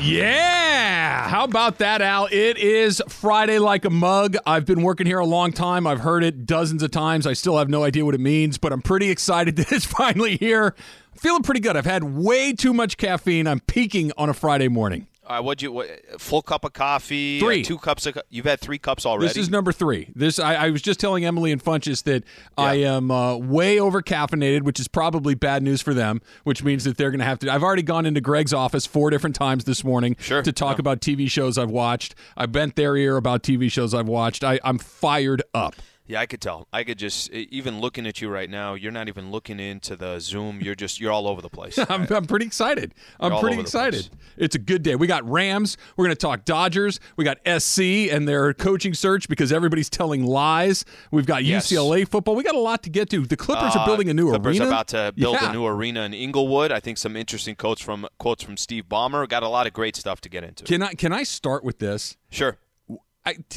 [0.00, 1.28] Yeah.
[1.28, 2.26] How about that, Al?
[2.30, 4.36] It is Friday like a mug.
[4.46, 5.86] I've been working here a long time.
[5.86, 7.26] I've heard it dozens of times.
[7.26, 10.36] I still have no idea what it means, but I'm pretty excited that it's finally
[10.36, 10.74] here.
[11.16, 11.76] feeling pretty good.
[11.76, 13.46] I've had way too much caffeine.
[13.46, 15.06] I'm peaking on a Friday morning.
[15.28, 15.70] Uh, what'd you?
[15.70, 17.38] What, full cup of coffee?
[17.38, 17.60] Three.
[17.60, 18.18] Uh, two cups of.
[18.30, 19.28] You've had three cups already.
[19.28, 20.10] This is number three.
[20.16, 22.24] This I, I was just telling Emily and Funches that
[22.56, 26.22] I am uh, way over caffeinated, which is probably bad news for them.
[26.44, 27.52] Which means that they're going to have to.
[27.52, 30.42] I've already gone into Greg's office four different times this morning Sure.
[30.42, 32.14] to talk about TV shows I've watched.
[32.36, 34.42] I bent their ear about TV shows I've watched.
[34.42, 35.74] I, I'm fired up.
[36.08, 36.66] Yeah, I could tell.
[36.72, 38.74] I could just even looking at you right now.
[38.74, 40.60] You're not even looking into the Zoom.
[40.60, 41.78] You're just you're all over the place.
[41.90, 42.94] I'm, I'm pretty excited.
[43.20, 44.08] I'm pretty excited.
[44.38, 44.96] It's a good day.
[44.96, 45.76] We got Rams.
[45.96, 46.98] We're going to talk Dodgers.
[47.16, 50.84] We got SC and their coaching search because everybody's telling lies.
[51.10, 51.70] We've got Yes.
[51.70, 52.34] UCLA football.
[52.34, 53.26] We got a lot to get to.
[53.26, 54.64] The Clippers are Uh, building a new Clippers arena.
[54.64, 55.50] are about to build Yeah.
[55.50, 56.72] a new arena in Inglewood.
[56.72, 59.28] I think some interesting quotes from quotes from Steve Ballmer.
[59.28, 60.64] Got a lot of great stuff to get into.
[60.64, 62.16] Can I can I start with this?
[62.30, 62.56] sure.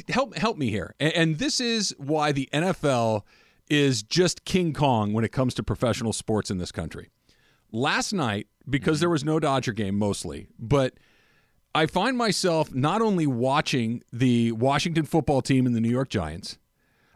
[0.09, 0.95] Help help me here.
[0.99, 3.23] And, and this is why the NFL
[3.69, 7.09] is just King Kong when it comes to professional sports in this country.
[7.71, 10.95] Last night, because there was no Dodger game mostly, but
[11.73, 16.57] I find myself not only watching the Washington football team and the New York Giants,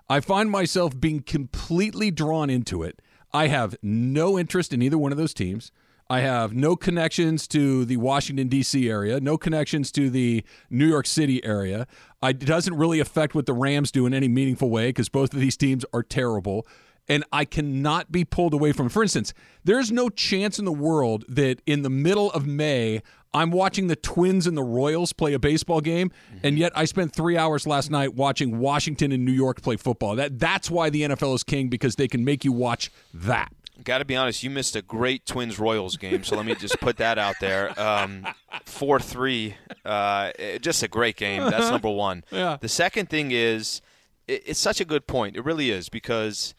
[0.08, 3.02] I find myself being completely drawn into it.
[3.34, 5.72] I have no interest in either one of those teams.
[6.10, 8.90] I have no connections to the Washington D.C.
[8.90, 11.88] area, no connections to the New York City area.
[12.30, 15.40] It doesn't really affect what the Rams do in any meaningful way because both of
[15.40, 16.68] these teams are terrible.
[17.08, 18.92] And I cannot be pulled away from it.
[18.92, 23.04] For instance, there's no chance in the world that in the middle of May,
[23.36, 26.10] I'm watching the Twins and the Royals play a baseball game,
[26.42, 26.62] and mm-hmm.
[26.62, 30.16] yet I spent three hours last night watching Washington and New York play football.
[30.16, 33.52] That that's why the NFL is king because they can make you watch that.
[33.84, 36.80] Got to be honest, you missed a great Twins Royals game, so let me just
[36.80, 37.78] put that out there.
[37.80, 38.26] Um,
[38.64, 40.32] Four three, uh,
[40.62, 41.44] just a great game.
[41.44, 42.24] That's number one.
[42.32, 42.58] Yeah.
[42.60, 43.82] The second thing is,
[44.28, 45.36] it, it's such a good point.
[45.36, 46.56] It really is because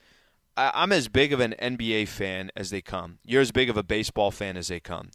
[0.57, 3.19] I, I'm as big of an NBA fan as they come.
[3.25, 5.11] You're as big of a baseball fan as they come.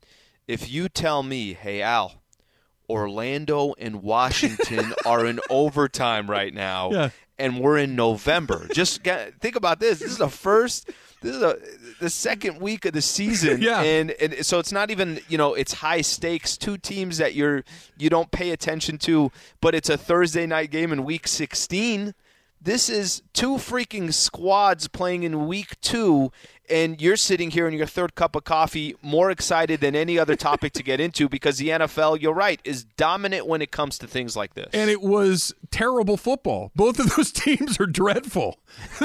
[0.47, 2.22] If you tell me, hey Al,
[2.90, 7.09] Orlando and Washington are in overtime right now, Yeah.
[7.40, 8.67] and we're in November.
[8.73, 10.00] Just get, think about this.
[10.00, 10.90] This is the first.
[11.22, 11.58] This is a,
[12.00, 13.82] the second week of the season, Yeah.
[13.82, 16.58] and and so it's not even you know it's high stakes.
[16.58, 17.64] Two teams that you're
[17.98, 22.14] you don't pay attention to, but it's a Thursday night game in week 16.
[22.64, 26.32] This is two freaking squads playing in week two,
[26.72, 30.36] and you're sitting here in your third cup of coffee, more excited than any other
[30.36, 34.08] topic to get into because the NFL, you're right, is dominant when it comes to
[34.08, 34.70] things like this.
[34.74, 36.72] And it was terrible football.
[36.76, 38.59] Both of those teams are dreadful.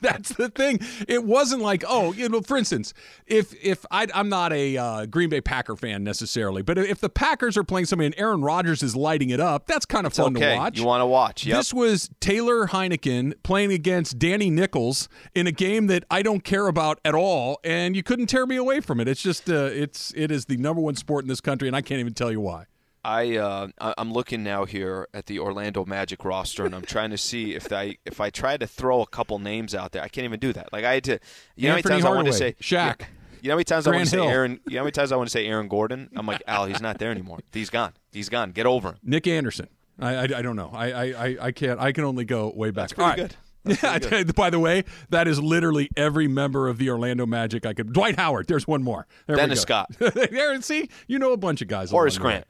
[0.00, 0.80] That's the thing.
[1.06, 2.94] It wasn't like, oh, you know, for instance,
[3.26, 7.08] if if I, I'm not a uh, Green Bay Packer fan necessarily, but if the
[7.08, 10.36] Packers are playing somebody and Aaron Rodgers is lighting it up, that's kind of fun
[10.36, 10.78] okay, to watch.
[10.78, 11.46] you want to watch?
[11.46, 11.56] Yep.
[11.56, 16.66] This was Taylor Heinicke playing against Danny Nichols in a game that I don't care
[16.66, 19.08] about at all, and you couldn't tear me away from it.
[19.08, 21.82] It's just, uh, it's, it is the number one sport in this country, and I
[21.82, 22.64] can't even tell you why.
[23.04, 27.16] I uh, I'm looking now here at the Orlando Magic roster, and I'm trying to
[27.16, 30.24] see if I if I try to throw a couple names out there, I can't
[30.24, 30.72] even do that.
[30.72, 31.18] Like I had to,
[31.54, 33.00] you know, how many Anthony times I want to say Shaq.
[33.00, 33.06] Yeah.
[33.40, 34.60] You know how many times I want to say Aaron?
[34.66, 36.10] You know how many times I want to say Aaron Gordon?
[36.16, 37.38] I'm like, Al, he's not there anymore.
[37.52, 37.92] He's gone.
[38.12, 38.50] He's gone.
[38.50, 38.96] Get over him.
[39.04, 39.68] Nick Anderson.
[40.00, 40.70] I, I, I don't know.
[40.72, 41.80] I, I, I- can't.
[41.80, 42.90] I can only go way back.
[42.90, 43.36] That's pretty All right.
[43.64, 43.98] Yeah.
[44.36, 47.66] By the way, that is literally every member of the Orlando Magic.
[47.66, 47.92] I could.
[47.92, 48.46] Dwight Howard.
[48.46, 49.06] There's one more.
[49.26, 49.62] There Dennis.
[49.62, 49.90] Scott.
[49.98, 50.60] there.
[50.62, 51.90] See, you know a bunch of guys.
[51.90, 52.32] Horace along the way.
[52.32, 52.46] Grant.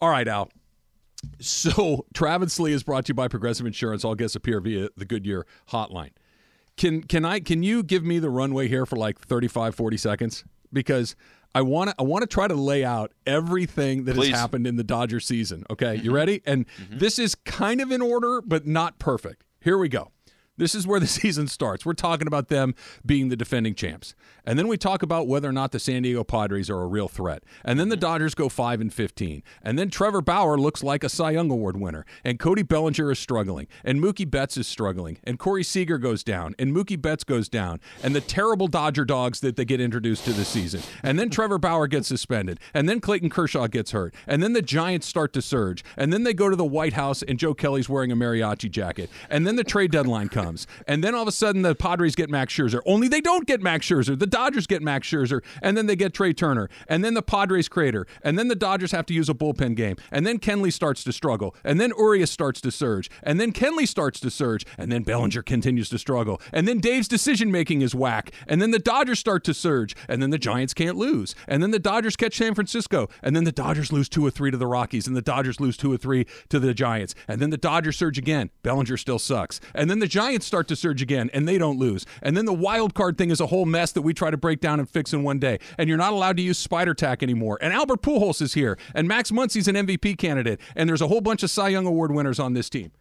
[0.00, 0.50] All right, Al.
[1.40, 4.04] So Travis Lee is brought to you by Progressive Insurance.
[4.04, 6.10] All guests appear via the Goodyear hotline.
[6.76, 10.44] Can can I can you give me the runway here for like 35 40 seconds
[10.72, 11.16] because
[11.54, 14.30] I want to I want to try to lay out everything that Please.
[14.30, 15.64] has happened in the Dodger season.
[15.70, 16.12] Okay, you mm-hmm.
[16.12, 16.42] ready?
[16.44, 16.98] And mm-hmm.
[16.98, 19.42] this is kind of in order but not perfect.
[19.60, 20.12] Here we go.
[20.56, 21.84] This is where the season starts.
[21.84, 22.74] We're talking about them
[23.04, 24.14] being the defending champs.
[24.44, 27.08] And then we talk about whether or not the San Diego Padres are a real
[27.08, 27.42] threat.
[27.64, 28.00] And then the mm-hmm.
[28.00, 29.42] Dodgers go 5 and 15.
[29.62, 32.06] And then Trevor Bauer looks like a Cy Young Award winner.
[32.24, 33.66] And Cody Bellinger is struggling.
[33.84, 35.18] And Mookie Betts is struggling.
[35.24, 36.54] And Corey Seager goes down.
[36.60, 37.80] And Mookie Betts goes down.
[38.04, 40.80] And the terrible Dodger dogs that they get introduced to this season.
[41.02, 42.60] And then Trevor Bauer gets suspended.
[42.72, 44.14] And then Clayton Kershaw gets hurt.
[44.28, 45.84] And then the Giants start to surge.
[45.96, 49.10] And then they go to the White House and Joe Kelly's wearing a mariachi jacket.
[49.28, 50.45] And then the trade deadline comes.
[50.86, 52.80] And then all of a sudden the Padres get Max Scherzer.
[52.86, 54.18] Only they don't get Max Scherzer.
[54.18, 55.42] The Dodgers get Max Scherzer.
[55.62, 56.68] And then they get Trea Turner.
[56.88, 58.06] And then the Padres crater.
[58.22, 59.96] And then the Dodgers have to use a bullpen game.
[60.10, 61.54] And then Kenley starts to struggle.
[61.64, 63.10] And then Urias starts to surge.
[63.22, 64.64] And then Kenley starts to surge.
[64.78, 66.40] And then Bellinger continues to struggle.
[66.52, 68.30] And then Dave's decision making is whack.
[68.46, 69.96] And then the Dodgers start to surge.
[70.08, 71.34] And then the Giants can't lose.
[71.48, 73.08] And then the Dodgers catch San Francisco.
[73.22, 75.06] And then the Dodgers lose two or three to the Rockies.
[75.06, 77.14] And the Dodgers lose two or three to the Giants.
[77.26, 78.50] And then the Dodgers surge again.
[78.62, 79.60] Bellinger still sucks.
[79.74, 82.06] And then the Giants start to surge again and they don't lose.
[82.22, 84.60] And then the wild card thing is a whole mess that we try to break
[84.60, 85.58] down and fix in one day.
[85.78, 87.58] And you're not allowed to use spider tack anymore.
[87.60, 88.78] And Albert Pujols is here.
[88.94, 90.60] And Max Muncy's an MVP candidate.
[90.74, 92.92] And there's a whole bunch of Cy Young Award winners on this team.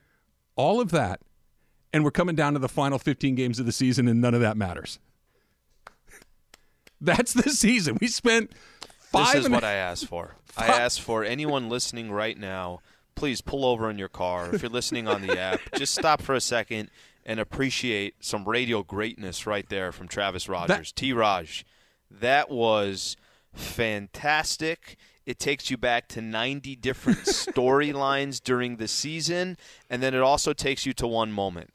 [0.55, 1.21] All of that.
[1.93, 4.41] And we're coming down to the final 15 games of the season, and none of
[4.41, 4.99] that matters.
[7.01, 7.97] That's the season.
[8.01, 8.51] We spent
[8.99, 9.33] five.
[9.35, 10.35] This is what I asked for.
[10.57, 12.79] I asked for anyone listening right now,
[13.15, 14.53] please pull over in your car.
[14.53, 16.89] If you're listening on the app, just stop for a second
[17.25, 20.92] and appreciate some radio greatness right there from Travis Rogers.
[20.92, 21.12] T.
[21.13, 21.66] Raj.
[22.12, 23.18] That was
[23.54, 24.98] fantastic.
[25.25, 29.57] It takes you back to 90 different storylines during the season,
[29.89, 31.72] and then it also takes you to one moment.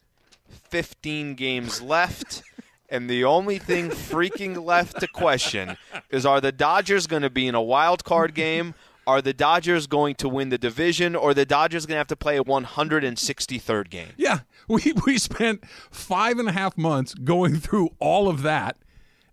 [0.48, 2.42] 15 games left.
[2.88, 5.76] And the only thing freaking left to question
[6.10, 8.74] is are the Dodgers going to be in a wild card game?
[9.06, 11.16] Are the Dodgers going to win the division?
[11.16, 14.08] Or are the Dodgers going to have to play a 163rd game?
[14.16, 18.76] Yeah, we we spent five and a half months going through all of that,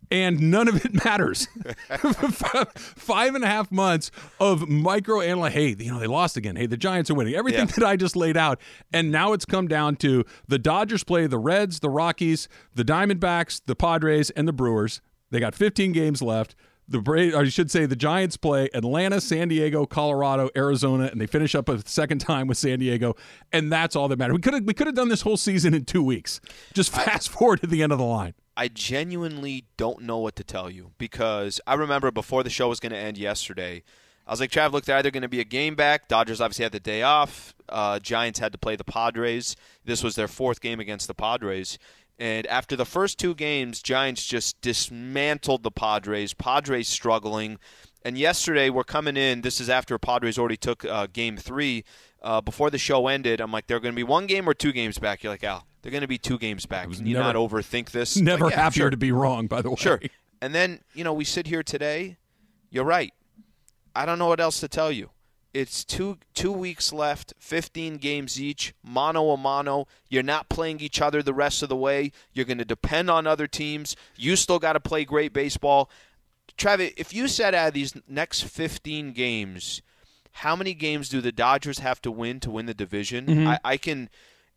[0.10, 1.48] and none of it matters.
[1.98, 5.54] five and a half months of micro analyze.
[5.54, 6.56] Hey, you know they lost again.
[6.56, 7.36] Hey, the Giants are winning.
[7.36, 7.74] Everything Yeah.
[7.78, 8.60] that I just laid out,
[8.94, 13.62] and now it's come down to the Dodgers play the Reds, the Rockies, the Diamondbacks,
[13.66, 15.02] the Padres, and the Brewers.
[15.30, 16.56] They got 15 games left.
[16.89, 21.19] The Bra- or I should say the Giants play Atlanta, San Diego, Colorado, Arizona, and
[21.19, 23.16] they finish up a second time with San Diego,
[23.51, 24.36] and that's all that matters.
[24.36, 26.39] We could have we could have done this whole season in two weeks.
[26.74, 28.34] Just fast forward to the end of the line.
[28.56, 32.80] I genuinely don't know what to tell you because I remember before the show was
[32.80, 33.83] going to end yesterday,
[34.25, 36.07] I was like, Trav, look, they're either going to be a game back.
[36.07, 37.54] Dodgers obviously had the day off.
[37.69, 39.56] Uh, Giants had to play the Padres.
[39.86, 41.78] This was their fourth game against the Padres.
[42.19, 46.34] And after the first two games, Giants just dismantled the Padres.
[46.34, 47.60] Padres struggling.
[48.04, 49.42] And yesterday, we're coming in.
[49.42, 51.84] This is after Padres already took uh, game three.
[52.22, 54.72] Uh, before the show ended, I'm like, they're going to be one game or two
[54.72, 55.24] games back.
[55.24, 56.90] You're like, Al, they're going to be two games back.
[56.92, 58.18] Can you never- not overthink this?
[58.18, 58.90] Never Like, yeah, happier sure.
[58.90, 59.46] to be wrong.
[59.48, 60.00] By the way, Sure.
[60.42, 62.18] And then, you know, we sit here today.
[62.72, 63.14] You're right.
[63.96, 65.10] I don't know what else to tell you.
[65.53, 69.88] It's two two weeks left, 15 games each, mano a mano.
[70.09, 72.11] You're not playing each other the rest of the way.
[72.33, 73.95] You're going to depend on other teams.
[74.15, 75.89] You still got to play great baseball.
[76.57, 79.81] Travis, if you said out of these next 15 games,
[80.31, 83.25] how many games do the Dodgers have to win to win the division?
[83.25, 83.47] Mm-hmm.
[83.47, 84.09] I, I can,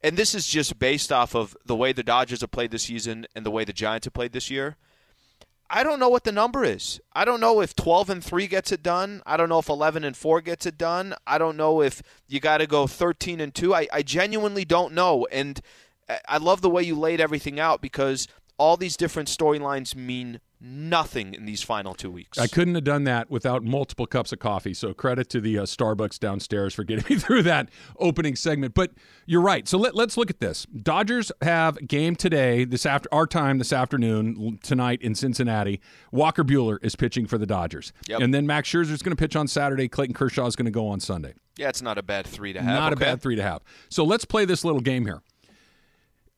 [0.02, 3.26] and this is just based off of the way the Dodgers have played this season
[3.34, 4.76] and the way the Giants have played this year.
[5.72, 7.00] I don't know what the number is.
[7.12, 9.22] I don't know if 12 and 3 gets it done.
[9.24, 11.14] I don't know if 11 and 4 gets it done.
[11.28, 13.72] I don't know if you got to go 13 and 2.
[13.72, 15.28] I, I genuinely don't know.
[15.30, 15.60] And
[16.28, 18.26] I- love the way you laid everything out because
[18.58, 22.38] all these different storylines mean nothing in these final two weeks.
[22.38, 24.74] I couldn't have done that without multiple cups of coffee.
[24.74, 28.74] So credit to the uh, Starbucks downstairs for getting me through that opening segment.
[28.74, 28.92] But
[29.26, 29.66] you're right.
[29.66, 30.66] So let, let's look at this.
[30.66, 35.80] Dodgers have game today, this after our time this afternoon tonight in Cincinnati.
[36.12, 38.20] Walker Buehler is pitching for the Dodgers, Yep.
[38.20, 39.88] and then Max Scherzer is going to pitch on Saturday.
[39.88, 41.34] Clayton Kershaw is going to go on Sunday.
[41.56, 42.74] Yeah, it's not a bad three to have.
[42.74, 43.02] Not okay?
[43.04, 43.62] a bad three to have.
[43.88, 45.22] So let's play this little game here.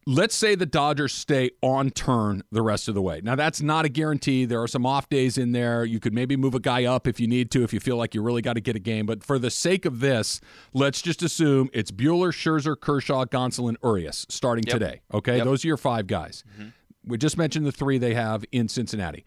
[0.04, 3.20] Let's say the Dodgers stay on turn the rest of the way.
[3.22, 4.44] Now, that's not a guarantee.
[4.46, 5.84] There are some off days in there.
[5.84, 8.12] You could maybe move a guy up if you need to, if you feel like
[8.12, 9.06] you really got to get a game.
[9.06, 10.40] But for the sake of this,
[10.74, 14.72] let's just assume it's Buehler, Scherzer, Kershaw, Gonsolin, Urias starting Yep.
[14.74, 15.00] today.
[15.14, 15.44] Okay, Yep.
[15.44, 16.42] those are your five guys.
[16.58, 16.68] Mm-hmm.
[17.04, 19.24] We just mentioned the three they have in Cincinnati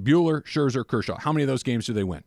[0.00, 1.18] Buehler, Scherzer, Kershaw.
[1.18, 2.24] How many of those games do they win?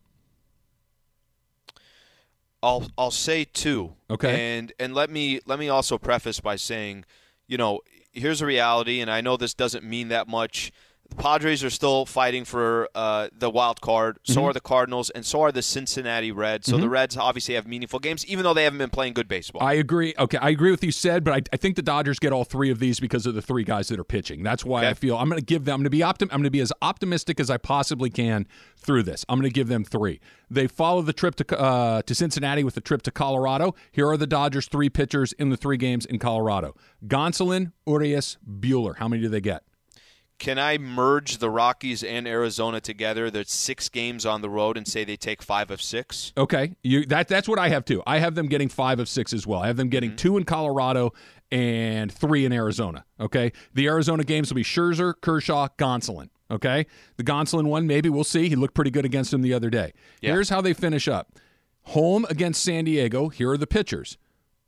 [2.62, 3.94] I'll I'll say two.
[4.08, 4.58] Okay.
[4.58, 7.04] And and let me let me also preface by saying,
[7.52, 7.80] you know,
[8.12, 10.72] here's a reality, and I know this doesn't mean that much.
[11.14, 14.18] The Padres are still fighting for uh, the wild card.
[14.24, 14.44] So Mm-hmm.
[14.48, 16.66] are the Cardinals, and so are the Cincinnati Reds.
[16.68, 19.62] So the Reds obviously have meaningful games, even though they haven't been playing good baseball.
[19.62, 20.14] I agree.
[20.18, 22.70] Okay, I agree with you said, but I, I think the Dodgers get all three
[22.70, 24.42] of these because of the three guys that are pitching.
[24.42, 24.88] That's why Okay.
[24.88, 25.74] I feel I'm going to give them.
[25.74, 28.46] I'm going to be optim- I'm going to be as optimistic as I possibly can
[28.76, 29.24] through this.
[29.28, 30.18] I'm going to give them three.
[30.50, 33.74] They follow the trip to uh, to Cincinnati with the trip to Colorado.
[33.92, 36.74] Here are the Dodgers' three pitchers in the three games in Colorado:
[37.06, 38.96] Gonsolin, Urias, Buehler.
[38.96, 39.62] How many do they get?
[40.42, 43.30] Can I merge the Rockies and Arizona together?
[43.30, 46.32] There's six games on the road, and say they take five of six.
[46.36, 48.02] Okay, you that that's what I have too.
[48.08, 49.60] I have them getting five of six as well.
[49.60, 50.16] I have them getting mm-hmm.
[50.16, 51.12] two in Colorado
[51.52, 53.04] and three in Arizona.
[53.20, 56.28] Okay, the Arizona games will be Scherzer, Kershaw, Gonsolin.
[56.50, 56.86] Okay,
[57.18, 58.48] the Gonsolin one maybe we'll see.
[58.48, 59.92] He looked pretty good against him the other day.
[60.20, 60.32] Yeah.
[60.32, 61.38] Here's how they finish up:
[61.82, 63.28] home against San Diego.
[63.28, 64.18] Here are the pitchers.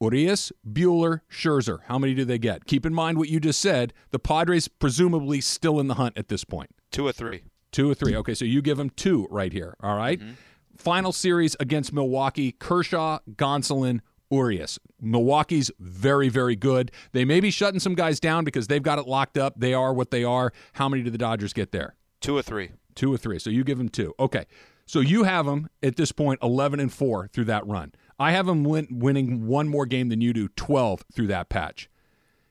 [0.00, 1.80] Urias, Buehler, Scherzer.
[1.86, 2.66] How many do they get?
[2.66, 3.92] Keep in mind what you just said.
[4.10, 6.70] The Padres presumably still in the hunt at this point.
[6.90, 7.42] Two or three.
[7.72, 8.14] Two or three.
[8.16, 9.76] Okay, so you give them two right here.
[9.82, 10.20] All right?
[10.20, 10.32] Mm-hmm.
[10.76, 14.78] Final series against Milwaukee Kershaw, Gonsolin, Urias.
[15.00, 16.90] Milwaukee's very, very good.
[17.12, 19.54] They may be shutting some guys down because they've got it locked up.
[19.56, 20.52] They are what they are.
[20.74, 21.94] How many do the Dodgers get there?
[22.20, 22.72] Two or three.
[22.94, 23.38] Two or three.
[23.38, 24.14] So you give them two.
[24.18, 24.46] Okay.
[24.86, 27.92] So you have them at this point 11 and 4 through that run.
[28.18, 31.88] I have them win- winning one more game than you do, 12 through that patch.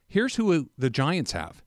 [0.07, 1.63] Here's who the Giants have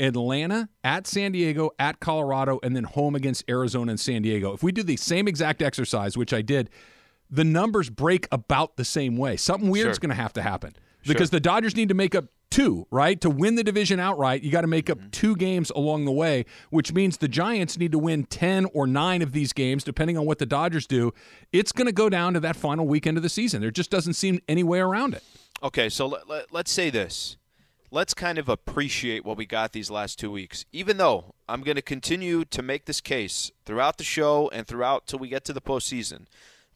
[0.00, 4.52] Atlanta, at San Diego, at Colorado, and then home against Arizona and San Diego.
[4.52, 6.70] If we do the same exact exercise, which I did,
[7.30, 9.36] the numbers break about the same way.
[9.36, 10.00] Something weird's Sure.
[10.08, 10.72] going to have to happen
[11.06, 13.20] because the Dodgers need to make up two, right?
[13.22, 15.10] To win the division outright, you got to make up mm-hmm.
[15.10, 19.22] two games along the way, which means the Giants need to win 10 or 9
[19.22, 21.12] of these games depending on what the Dodgers do.
[21.52, 23.62] It's going to go down to that final weekend of the season.
[23.62, 25.24] There just doesn't seem any way around it.
[25.62, 27.36] Okay, so let, let, let's say this.
[27.90, 30.64] Let's kind of appreciate what we got these last two weeks.
[30.72, 35.06] Even though I'm going to continue to make this case throughout the show and throughout
[35.06, 36.26] till we get to the postseason,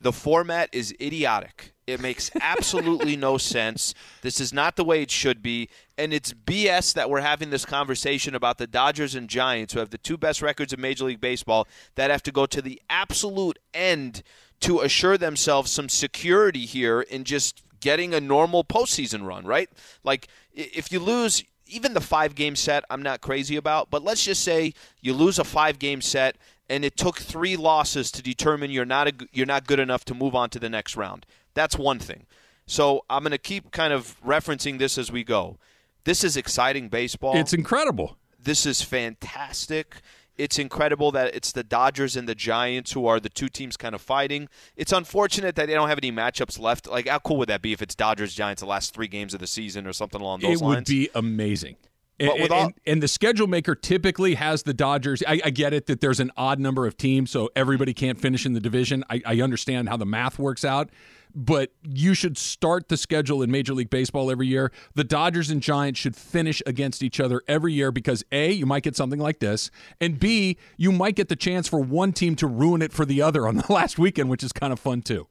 [0.00, 1.72] the format is idiotic.
[1.86, 3.94] It makes absolutely no sense.
[4.22, 5.68] This is not the way it should be.
[5.96, 9.90] And it's BS that we're having this conversation about the Dodgers and Giants, who have
[9.90, 13.58] the two best records in Major League Baseball, that have to go to the absolute
[13.72, 14.22] end
[14.60, 19.70] to assure themselves some security here in just getting a normal postseason run, right?
[20.02, 24.24] Like if you lose even the five game set, I'm not crazy about, but let's
[24.24, 26.36] just say you lose a five game set
[26.68, 30.14] and it took three losses to determine you're not a, you're not good enough to
[30.14, 31.26] move on to the next round.
[31.56, 32.26] That's one thing.
[32.66, 35.58] So I'm going to keep kind of referencing this as we go.
[36.04, 38.16] This is exciting baseball It's incredible.
[38.40, 39.96] this is fantastic.
[40.36, 43.94] It's incredible that it's the Dodgers and the Giants who are the two teams kind
[43.94, 44.48] of fighting.
[44.76, 46.86] It's unfortunate that they don't have any matchups left.
[46.86, 49.40] Like, how cool would that be if it's Dodgers Giants the last three games of
[49.40, 50.60] the season or something along those lines?
[50.60, 50.88] it would lines?
[50.88, 51.76] be amazing.
[52.18, 55.22] But And, with all- and, and the schedule maker typically has the Dodgers.
[55.26, 58.44] I, I get it that there's an odd number of teams, so everybody can't finish
[58.44, 59.04] in the division.
[59.08, 60.90] I, I understand how the math works out,
[61.36, 64.72] but you should start the schedule in Major League Baseball every year.
[64.94, 68.82] The Dodgers and Giants should finish against each other every year because A, you might
[68.82, 72.46] get something like this, and B, you might get the chance for one team to
[72.46, 75.28] ruin it for the other on the last weekend, which is kind of fun too.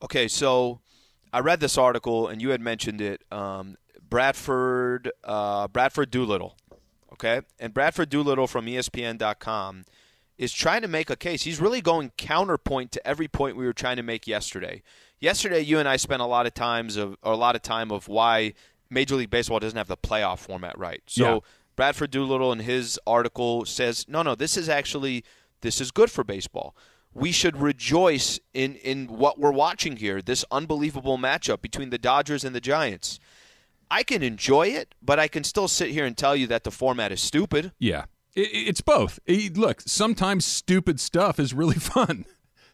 [0.00, 0.80] Okay, so
[1.32, 3.24] I read this article and you had mentioned it.
[3.32, 3.76] Um,
[4.08, 6.56] Bradford, uh, Bradford Doolittle.
[7.12, 9.84] Okay, and Bradford Doolittle from ESPN.com
[10.38, 11.42] is trying to make a case.
[11.42, 14.82] He's really going counterpoint to every point we were trying to make yesterday.
[15.20, 17.90] Yesterday, you and I spent a lot of times of or a lot of time
[17.90, 18.54] of why
[18.90, 21.02] Major League Baseball doesn't have the playoff format right.
[21.06, 21.38] So Yeah.
[21.76, 25.24] Bradford Doolittle in his article says, no, no, this is actually
[25.60, 26.76] this is good for baseball.
[27.14, 30.22] We should rejoice in in what we're watching here.
[30.22, 33.18] This unbelievable matchup between the Dodgers and the Giants.
[33.90, 36.70] I can enjoy it, but I can still sit here and tell you that the
[36.70, 37.72] format is stupid.
[37.78, 39.18] Yeah, it, it's both.
[39.26, 42.26] Look, sometimes stupid stuff is really fun.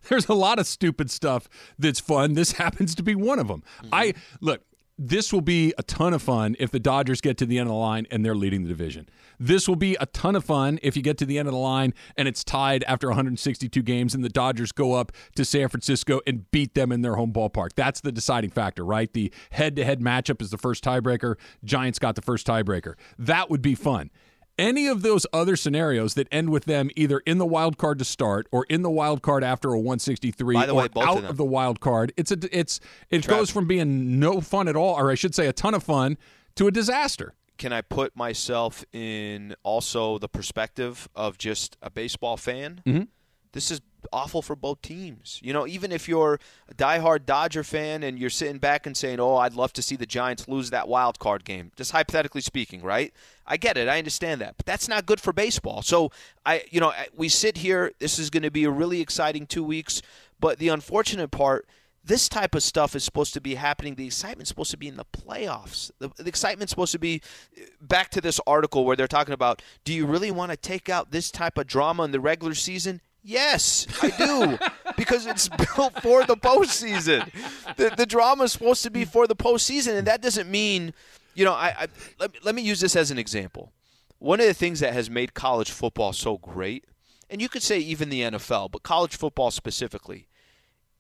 [0.08, 2.34] There's a lot of stupid stuff that's fun.
[2.34, 3.62] This happens to be one of them.
[3.92, 4.20] I mm-hmm.
[4.40, 4.62] look.
[4.96, 7.73] This will be a ton of fun if the Dodgers get to the end of
[7.73, 9.08] the line and they're leading the division.
[9.40, 11.58] This will be a ton of fun if you get to the end of the
[11.58, 16.20] line and it's tied after 162 games and the Dodgers go up to San Francisco
[16.28, 17.70] and beat them in their home ballpark.
[17.75, 19.12] That's the deciding factor, right?
[19.12, 21.38] The head to head matchup is the first tiebreaker.
[21.64, 22.94] Giants got the first tiebreaker.
[23.18, 24.12] That would be fun.
[24.56, 28.04] Any of those other scenarios that end with them either in the wild card to
[28.04, 31.16] start or in the wild card after a 163 By the or way, of out
[31.16, 31.25] them.
[31.26, 32.78] of the wild card, it's a it's
[33.11, 35.82] it goes from being no fun at all, or I should say a ton of
[35.82, 36.16] fun,
[36.54, 37.34] to a disaster.
[37.58, 42.80] Can I put myself in also the perspective of just a baseball fan?
[42.87, 43.08] Mhm.
[43.52, 43.80] This is
[44.12, 45.38] awful for both teams.
[45.42, 49.18] You know, even if you're a diehard Dodger fan and you're sitting back and saying,
[49.20, 52.82] "Oh, I'd love to see the Giants lose that wild card game," just hypothetically speaking,
[52.82, 53.12] right?
[53.47, 53.89] I get it.
[53.89, 55.83] I understand that, but that's not good for baseball.
[55.83, 56.11] So
[56.47, 57.93] I, you know, we sit here.
[57.99, 60.03] This is going to be a really exciting two weeks.
[60.41, 61.67] But the unfortunate part
[62.05, 63.95] this type of stuff is supposed to be happening.
[63.95, 65.91] The excitement's supposed to be in the playoffs.
[65.99, 67.23] The, the, excitement's supposed to be
[67.57, 70.89] uh, back to this article where they're talking about do you really want to take
[70.89, 73.01] out this type of drama in the regular season?
[73.23, 74.59] Yes, I do,
[74.99, 77.33] because it's built for the postseason.
[77.77, 80.93] The, the drama is supposed to be for the postseason, and that doesn't mean,
[81.35, 81.87] you know, I, I
[82.19, 83.73] let, me, let me use this as an example.
[84.19, 86.85] One of the things that has made college football so great,
[87.29, 90.29] and you could say even the NFL, but college football specifically,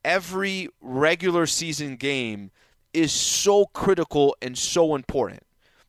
[0.04, 2.50] every regular season game
[2.92, 5.42] is so critical and so important.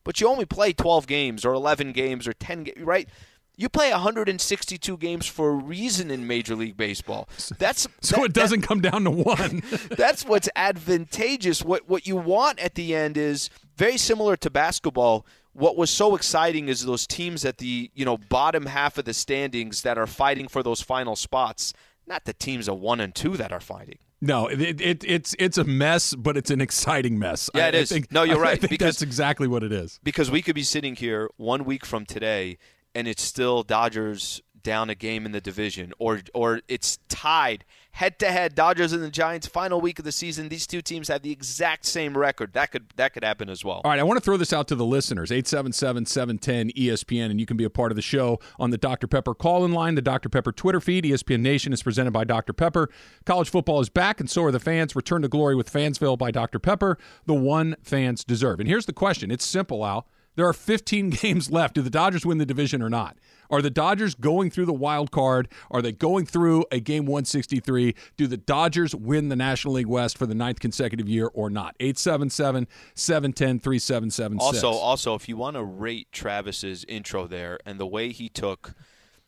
[0.04, 3.10] But you only play 12 games or 11 games or 10 games, right?
[3.58, 7.30] You play 162 games for a reason in Major League Baseball.
[7.58, 9.64] That's so that, it doesn't that, come down to one.
[9.92, 11.64] that's what's advantageous.
[11.64, 15.26] What what you want at the end is very similar to basketball.
[15.54, 19.14] What was so exciting is those teams at the you know bottom half of the
[19.14, 21.74] standings that are fighting for those final spots,
[22.06, 24.00] not the teams of one and two that are fighting.
[24.22, 27.50] No, it, it, it's it's a mess, but it's an exciting mess.
[27.54, 27.92] Yeah, it I, is.
[27.92, 28.60] I think, no, you're right.
[28.60, 30.00] because that's exactly what it is.
[30.04, 32.58] Because we could be sitting here one week from today,
[32.94, 38.20] and it's still Dodgers down a game in the division, or or it's tied head
[38.20, 38.56] to head.
[38.56, 40.50] Dodgers and the Giants, final week of the season.
[40.50, 42.52] These two teams have the exact same record.
[42.52, 43.82] That could that could happen as well.
[43.86, 45.30] All right, I want to throw this out to the listeners.
[45.32, 49.08] 877-710 ESPN, and you can be a part of the show on the Dr.
[49.08, 50.28] Pepper call in line, the Dr.
[50.28, 51.06] Pepper Twitter feed.
[51.06, 52.52] ESPN Nation is presented by Dr.
[52.52, 52.90] Pepper.
[53.26, 54.96] College football is back, and so are the fans.
[54.96, 56.60] Return to glory with Fansville by Dr.
[56.60, 58.60] Pepper, the one fans deserve.
[58.60, 59.32] And here's the question.
[59.32, 60.08] It's simple, Al.
[60.36, 61.76] There are 15 games left.
[61.76, 63.18] Do the Dodgers win the division or not?
[63.50, 65.48] Are the Dodgers going through the wild card?
[65.70, 67.96] Are they going through a game 163?
[68.18, 71.76] Do the Dodgers win the National League West for the ninth consecutive year or not?
[71.80, 74.64] 877 710 3776.
[74.64, 78.74] Also, also, if you want to rate Travis's intro there and the way he took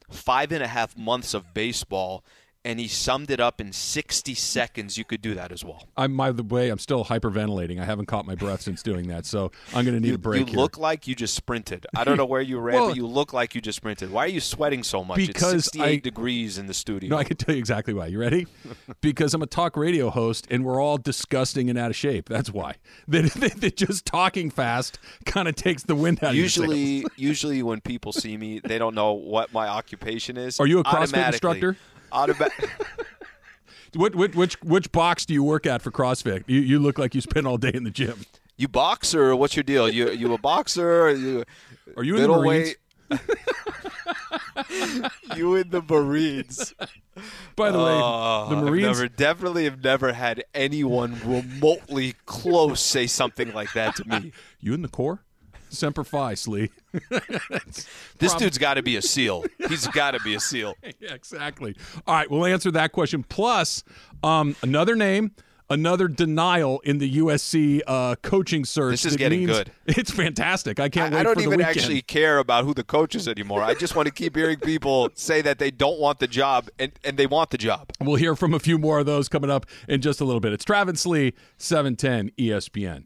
[0.10, 2.24] five and a half months of baseball
[2.68, 4.98] and he summed it up in 60 seconds.
[4.98, 5.88] You could do that as well.
[5.96, 7.80] I'm, by the way, I'm still hyperventilating.
[7.80, 10.18] I haven't caught my breath since doing that, so I'm going to need you, a
[10.18, 10.42] break.
[10.42, 10.58] You here.
[10.58, 11.86] look like you just sprinted.
[11.96, 14.12] I don't know where you ran, well, but you look like you just sprinted.
[14.12, 15.16] Why are you sweating so much?
[15.16, 17.12] Because it's 68 I, degrees in the studio.
[17.12, 18.08] No, I can tell you exactly why.
[18.08, 18.48] You ready?
[19.02, 22.28] because I'm a talk radio host, and we're all disgusting and out of shape.
[22.28, 22.76] That's why.
[23.08, 27.06] That, that just talking fast kind of takes the wind out usually, of your Usually,
[27.16, 30.60] usually when people see me, they don't know what my occupation is.
[30.60, 31.78] Are you a CrossFit instructor?
[32.12, 32.70] Automatically.
[33.96, 36.43] What, which, which which box do you work at for CrossFit?
[36.46, 38.26] You you look like you spend all day in the gym.
[38.58, 39.89] You box or what's your deal?
[39.89, 41.04] You you a boxer?
[41.04, 41.46] Are you
[41.96, 42.76] are you in the Marines?
[45.36, 46.74] you in the Marines.
[47.56, 52.82] By the way, oh, the oh, Marines never, definitely have never had anyone remotely close
[52.82, 54.32] say something like that to me.
[54.60, 55.24] You in the Corps?
[55.69, 56.69] Semper Fi, Slee.
[58.19, 59.45] this dude's got to be a SEAL.
[59.67, 60.75] He's got to be a SEAL.
[60.99, 61.75] yeah, exactly.
[62.06, 63.23] All right, we'll answer that question.
[63.23, 63.84] Plus,
[64.23, 65.32] um, another name,
[65.69, 68.91] another denial in the USC uh, coaching search.
[68.91, 69.71] This is getting good.
[69.86, 70.80] It's fantastic.
[70.80, 71.19] I can't I, wait.
[71.21, 71.77] I don't even weekend.
[71.77, 73.63] actually care about who the coach is anymore.
[73.63, 76.91] I just want to keep hearing people say that they don't want the job and,
[77.03, 77.91] and they want the job.
[78.01, 80.53] We'll hear from a few more of those coming up in just a little bit.
[80.53, 83.06] It's Travis Lee, 710 ESPN.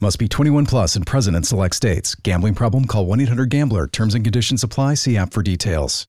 [0.00, 2.14] Must be 21 plus and present in select states.
[2.14, 2.84] Gambling problem?
[2.86, 3.88] Call 1 800 GAMBLER.
[3.88, 4.94] Terms and conditions apply.
[4.94, 6.06] See app for details.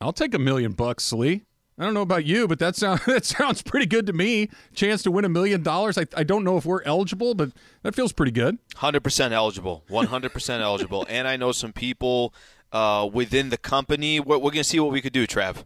[0.00, 1.42] I'll take a million bucks, Slee.
[1.78, 4.48] I don't know about you, but that sounds that sounds pretty good to me.
[4.74, 5.98] Chance to win a million dollars.
[5.98, 8.58] I I don't know if we're eligible, but that feels pretty good.
[8.76, 9.84] Hundred percent eligible.
[9.88, 11.06] One hundred percent eligible.
[11.08, 12.34] And I know some people
[12.72, 14.20] uh, within the company.
[14.20, 15.64] We're, we're going to see what we could do, Trav.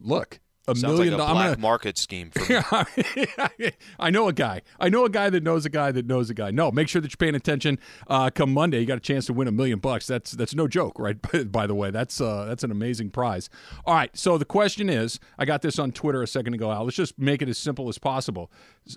[0.00, 2.30] Look, a Sounds million like a black market scheme.
[3.98, 4.62] I know a guy.
[4.80, 6.50] I know a guy that knows a guy that knows a guy.
[6.50, 7.78] No, make sure that you're paying attention.
[8.06, 10.06] Uh, come Monday, you got a chance to win a million bucks.
[10.06, 11.16] That's that's no joke, right?
[11.52, 13.50] By the way, that's uh, that's an amazing prize.
[13.84, 14.16] All right.
[14.16, 16.70] So the question is, I got this on Twitter a second ago.
[16.70, 16.84] Al.
[16.84, 18.50] Let's just make it as simple as possible.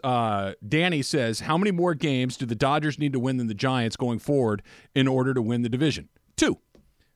[0.03, 3.53] Uh, Danny says, how many more games do the Dodgers need to win than the
[3.53, 4.61] Giants going forward
[4.95, 6.09] in order to win the division?
[6.35, 6.59] Two.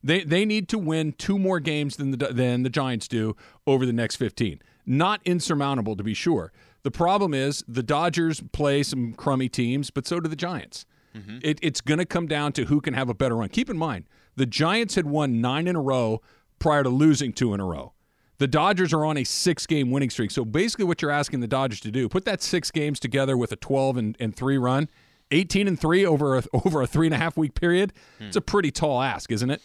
[0.03, 3.35] They they need to win two more games than the than the Giants do
[3.67, 4.61] over the next 15.
[4.85, 6.51] Not insurmountable to be sure.
[6.83, 10.85] The problem is the Dodgers play some crummy teams, but so do the Giants.
[11.15, 11.39] Mm-hmm.
[11.43, 13.49] It, it's going to come down to who can have a better run.
[13.49, 16.21] Keep in mind, the Giants had won nine in a row
[16.57, 17.93] prior to losing two in a row.
[18.37, 20.31] The Dodgers are on a six game winning streak.
[20.31, 23.51] So basically, what you're asking the Dodgers to do, put that six games together with
[23.51, 24.89] a 12 and, and three run,
[25.29, 27.93] 18 and three over a, over a three and a half week period.
[28.17, 28.25] Hmm.
[28.25, 29.61] It's a pretty tall ask, isn't it?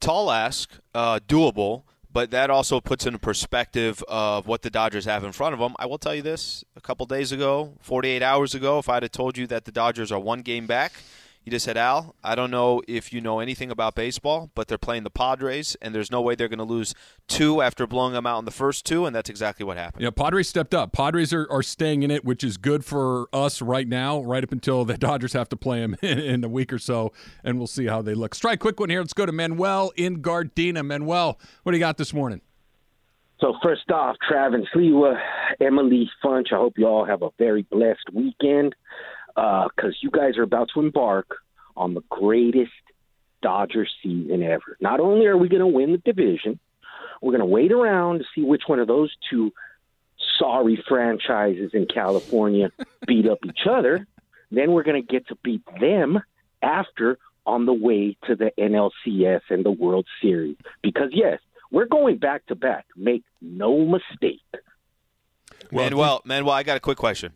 [0.00, 1.82] Tall ask, uh, doable,
[2.12, 5.74] but that also puts in perspective of what the Dodgers have in front of them.
[5.78, 9.12] I will tell you this: a couple days ago, 48 hours ago, if I'd have
[9.12, 10.94] told you that the Dodgers are one game back
[11.50, 14.78] he just said, Al, I don't know if you know anything about baseball, but they're
[14.78, 16.94] playing the Padres, and there's no way they're going to lose
[17.26, 20.04] two after blowing them out in the first two, and that's exactly what happened.
[20.04, 20.92] Yeah, Padres stepped up.
[20.92, 24.52] Padres are, are staying in it, which is good for us right now, right up
[24.52, 27.66] until the Dodgers have to play them in, in a week or so, and we'll
[27.66, 28.32] see how they look.
[28.32, 29.00] Strike quick one here.
[29.00, 30.86] Let's go to Manuel in Gardena.
[30.86, 32.42] Manuel, what do you got this morning?
[33.40, 35.18] So first off, Travis Lewa,
[35.60, 38.74] Emily Funch, I hope you all have a very blessed weekend
[39.40, 41.36] because uh, you guys are about to embark
[41.76, 42.72] on the greatest
[43.42, 44.76] Dodger season ever.
[44.80, 46.58] Not only are we going to win the division,
[47.22, 49.50] we're going to wait around to see which one of those two
[50.38, 52.70] sorry franchises in California
[53.06, 54.06] beat up each other.
[54.50, 56.20] Then we're going to get to beat them
[56.60, 60.56] after on the way to the NLCS and the World Series.
[60.82, 61.38] Because, yes,
[61.70, 62.84] we're going back to back.
[62.94, 64.42] Make no mistake.
[65.72, 67.32] Manuel, Manuel, I got a quick question.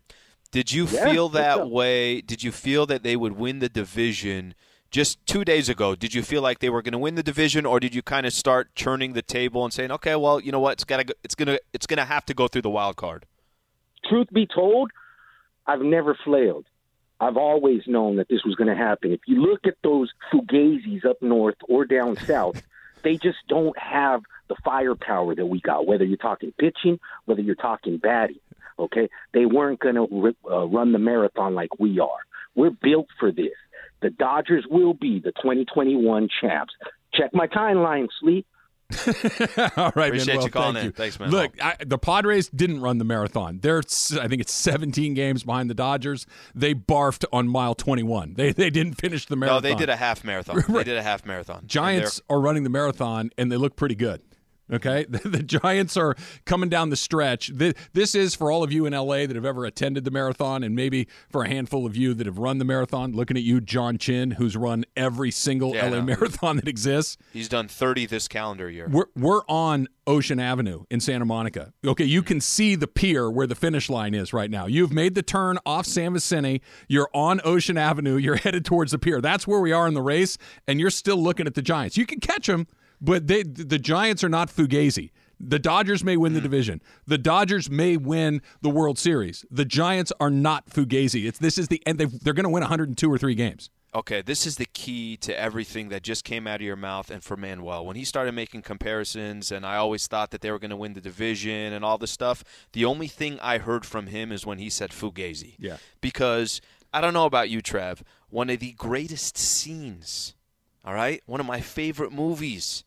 [0.54, 2.20] Did you yeah, feel that way?
[2.20, 4.54] Did you feel that they would win the division
[4.88, 5.96] just two days ago?
[5.96, 8.24] Did you feel like they were going to win the division, or did you kind
[8.24, 10.74] of start churning the table and saying, "Okay, well, you know what?
[10.74, 11.16] It's got to.
[11.24, 11.58] It's gonna.
[11.72, 13.26] It's gonna have to go through the wild card."
[14.08, 14.92] Truth be told,
[15.66, 16.66] I've never flailed.
[17.18, 19.10] I've always known that this was going to happen.
[19.10, 22.62] If you look at those fugazis up north or down south,
[23.02, 25.84] they just don't have the firepower that we got.
[25.84, 28.38] Whether you're talking pitching, whether you're talking batting.
[28.78, 32.08] Okay, they weren't going to uh, run the marathon like we are.
[32.54, 33.54] We're built for this.
[34.02, 36.74] The Dodgers will be the 2021 champs.
[37.14, 38.46] Check my timeline, Sleep.
[39.76, 40.36] All right, Appreciate man.
[40.36, 40.84] Well, you calling thank in.
[40.84, 40.92] You.
[40.92, 41.30] Thanks, man.
[41.30, 43.60] Look, I, the Padres didn't run the marathon.
[43.60, 43.78] They're,
[44.20, 46.26] I think it's 17 games behind the Dodgers.
[46.54, 48.34] They barfed on mile 21.
[48.34, 49.62] They they didn't finish the marathon.
[49.62, 50.56] No, they did a half marathon.
[50.68, 50.68] right.
[50.68, 51.64] They did a half marathon.
[51.66, 54.20] Giants are running the marathon, and they look pretty good.
[54.72, 57.52] Okay, the, the, Giants are coming down the stretch.
[57.92, 60.74] This is for all of you in LA that have ever attended the marathon, and
[60.74, 63.12] maybe for a handful of you that have run the marathon.
[63.12, 66.02] Looking at you, John Chin, who's run every single yeah, LA no.
[66.02, 67.18] marathon that exists.
[67.32, 68.88] He's done 30 this calendar year.
[68.88, 71.72] We're we're on Ocean Avenue in Santa Monica.
[71.84, 74.66] Okay, you can see the pier where the finish line is right now.
[74.66, 76.62] You've made the turn off San Vicente.
[76.88, 78.16] You're on Ocean Avenue.
[78.16, 79.20] You're headed towards the pier.
[79.20, 81.98] That's where we are in the race, and you're still looking at the Giants.
[81.98, 82.66] You can catch them
[83.04, 85.10] but they, the Giants are not Fugazi.
[85.40, 86.44] The Dodgers may win the mm.
[86.44, 86.82] division.
[87.06, 89.44] The Dodgers may win the World Series.
[89.50, 91.26] The Giants are not Fugazi.
[91.26, 91.98] It's this is the end.
[91.98, 93.70] They're going to win 102 or three games.
[93.94, 97.22] Okay, this is the key to everything that just came out of your mouth and
[97.22, 97.86] for Manuel.
[97.86, 100.94] When he started making comparisons, and I always thought that they were going to win
[100.94, 104.58] the division and all this stuff, the only thing I heard from him is when
[104.58, 105.54] he said Fugazi.
[105.60, 105.76] Yeah.
[106.00, 106.60] Because
[106.92, 110.34] I don't know about you, Trev, one of the greatest scenes,
[110.84, 112.82] all right, one of my favorite movies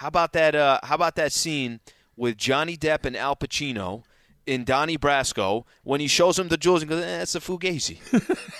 [0.00, 0.54] how about that?
[0.54, 1.78] Uh, how about that scene
[2.16, 4.02] with Johnny Depp and Al Pacino
[4.46, 7.98] in Donnie Brasco when he shows him the jewels and goes, eh, "It's a fugazi."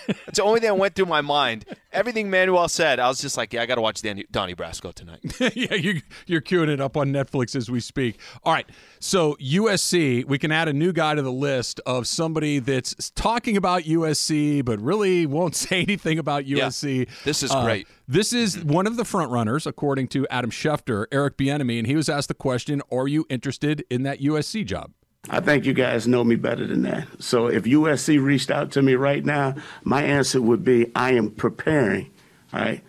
[0.06, 1.64] That's the only thing that went through my mind.
[1.92, 4.92] Everything Manuel said, I was just like, "Yeah, I got to watch Danny, Donnie Brasco
[4.92, 5.20] tonight."
[5.54, 8.18] yeah, you, you're queuing it up on Netflix as we speak.
[8.44, 12.58] All right, so USC, we can add a new guy to the list of somebody
[12.58, 16.98] that's talking about USC but really won't say anything about USC.
[16.98, 17.86] Yeah, this is uh, great.
[18.06, 21.96] This is one of the front runners, according to Adam Schefter, Eric Bieniemy, and he
[21.96, 24.92] was asked the question: Are you interested in that USC job?
[25.28, 27.06] I think you guys know me better than that.
[27.18, 29.54] So if USC reached out to me right now,
[29.84, 32.10] my answer would be I am preparing,
[32.54, 32.82] all right,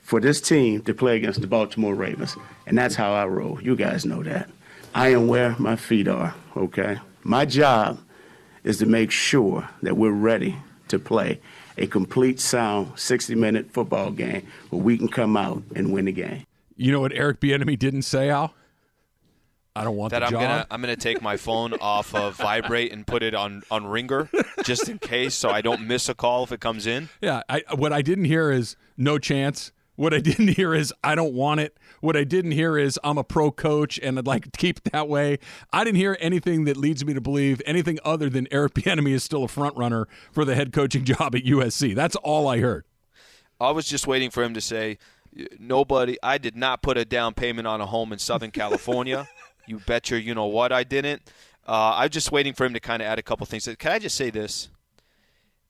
[0.00, 2.36] for this team to play against the Baltimore Ravens.
[2.66, 3.60] And that's how I roll.
[3.60, 4.48] You guys know that.
[4.94, 6.98] I am where my feet are, okay?
[7.22, 7.98] My job
[8.62, 10.56] is to make sure that we're ready
[10.88, 11.40] to play
[11.76, 16.12] a complete sound 60 minute football game where we can come out and win the
[16.12, 16.46] game.
[16.76, 18.54] You know what Eric Bieniemy didn't say, Al?
[19.76, 20.22] I don't want that.
[20.22, 20.40] I'm job.
[20.40, 24.28] gonna I'm gonna take my phone off of vibrate and put it on on ringer
[24.62, 27.08] just in case, so I don't miss a call if it comes in.
[27.20, 27.42] Yeah.
[27.48, 29.72] I, what I didn't hear is no chance.
[29.96, 31.76] What I didn't hear is I don't want it.
[32.00, 34.92] What I didn't hear is I'm a pro coach and I'd like to keep it
[34.92, 35.38] that way.
[35.72, 39.24] I didn't hear anything that leads me to believe anything other than Eric Bieniemy is
[39.24, 41.94] still a front runner for the head coaching job at USC.
[41.96, 42.84] That's all I heard.
[43.60, 44.98] I was just waiting for him to say,
[45.58, 46.16] Nobody.
[46.22, 49.28] I did not put a down payment on a home in Southern California.
[49.66, 51.22] You bet your you know what I didn't.
[51.66, 53.68] Uh, I'm just waiting for him to kind of add a couple things.
[53.78, 54.68] Can I just say this?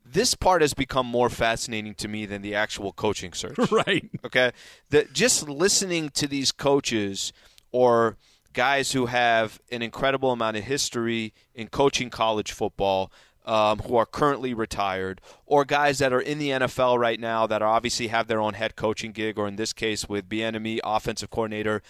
[0.04, 3.57] This part has become more fascinating to me than the actual coaching search.
[3.70, 4.11] Right.
[4.24, 4.52] Okay.
[4.90, 7.33] That just listening to these coaches
[7.72, 8.16] or
[8.52, 13.11] guys who have an incredible amount of history in coaching college football,
[13.44, 17.61] um, who are currently retired, or guys that are in the NFL right now that
[17.61, 21.30] are obviously have their own head coaching gig, or in this case with Bieniemy, offensive
[21.30, 21.83] coordinator.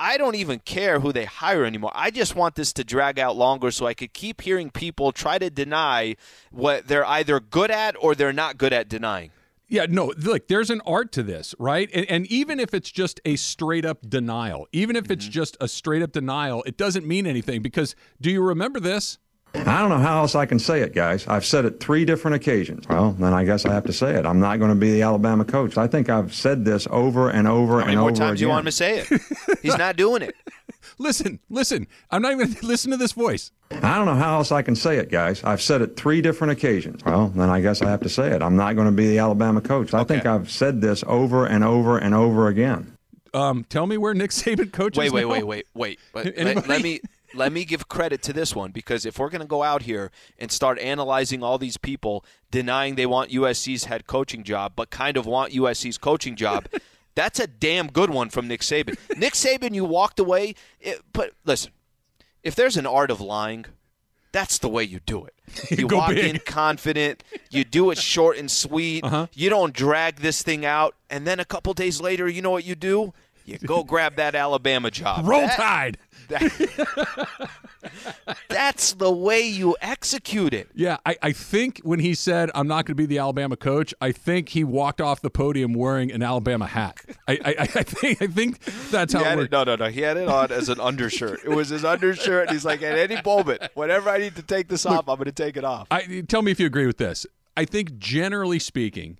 [0.00, 1.92] I don't even care who they hire anymore.
[1.94, 5.38] I just want this to drag out longer so I could keep hearing people try
[5.38, 6.16] to deny
[6.50, 9.30] what they're either good at or they're not good at denying.
[9.68, 11.88] Yeah, no, look, there's an art to this, right?
[11.94, 15.32] And, and even if it's just a straight up denial, even if it's mm-hmm.
[15.32, 19.18] just a straight up denial, it doesn't mean anything because do you remember this?
[19.54, 21.26] I don't know how else I can say it, guys.
[21.26, 22.88] I've said it three different occasions.
[22.88, 24.24] Well, then I guess I have to say it.
[24.24, 25.76] I'm not going to be the Alabama coach.
[25.76, 28.36] I think I've said this over and over How many and more over times again.
[28.36, 29.08] do you want him to say it?
[29.62, 30.34] He's not doing it.
[30.98, 31.86] Listen, listen.
[32.10, 33.52] I'm not even going to listen to this voice.
[33.70, 35.42] I don't know how else I can say it, guys.
[35.44, 37.02] I've said it three different occasions.
[37.04, 38.42] Well, then I guess I have to say it.
[38.42, 39.94] I'm not going to be the Alabama coach.
[39.94, 42.98] I think I've said this over and over and over again.
[43.32, 44.98] Um, tell me where Nick Saban coaches.
[44.98, 45.28] Wait, wait, now?
[45.28, 46.00] wait, wait, wait.
[46.12, 47.00] But let, let me
[47.34, 50.10] let me give credit to this one because if we're going to go out here
[50.38, 55.16] and start analyzing all these people denying they want USC's head coaching job, but kind
[55.16, 56.66] of want USC's coaching job.
[57.14, 58.96] That's a damn good one from Nick Saban.
[59.16, 60.54] Nick Saban, you walked away.
[60.80, 61.72] It, but listen,
[62.42, 63.66] if there's an art of lying,
[64.32, 65.34] that's the way you do it.
[65.70, 66.24] You walk big.
[66.24, 67.24] in confident.
[67.50, 69.02] You do it short and sweet.
[69.04, 69.26] Uh-huh.
[69.34, 72.64] You don't drag this thing out, and then a couple days later, you know what
[72.64, 73.12] you do?
[73.50, 75.26] You go grab that Alabama job.
[75.26, 75.98] Roll That- Tide.
[78.48, 80.68] that's the way you execute it.
[80.74, 83.92] Yeah, I, I think when he said I'm not going to be the Alabama coach,
[84.00, 87.00] I think he walked off the podium wearing an Alabama hat.
[87.26, 88.60] I, I, I think I think
[88.90, 89.52] that's how it had it, worked.
[89.52, 89.88] no, no, no.
[89.88, 91.40] He had it on as an undershirt.
[91.44, 92.42] It was his undershirt.
[92.48, 95.24] And he's like, at any moment, whenever I need to take this off, I'm going
[95.24, 95.88] to take it off.
[95.90, 97.26] I, tell me if you agree with this.
[97.56, 99.18] I think generally speaking,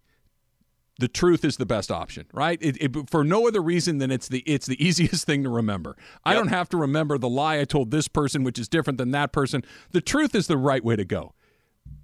[1.00, 2.58] the truth is the best option, right?
[2.60, 5.96] It, it, for no other reason than it's the it's the easiest thing to remember.
[6.24, 9.10] I don't have to remember the lie I told this person, which is different than
[9.12, 9.64] that person.
[9.90, 11.34] The truth is the right way to go.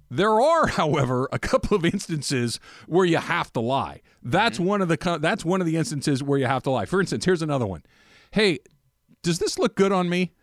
[0.09, 4.01] There are, however, a couple of instances where you have to lie.
[4.23, 4.67] That's mm-hmm.
[4.67, 6.85] one of the that's one of the instances where you have to lie.
[6.85, 7.83] For instance, here's another one.
[8.31, 8.59] Hey,
[9.21, 10.33] does this look good on me?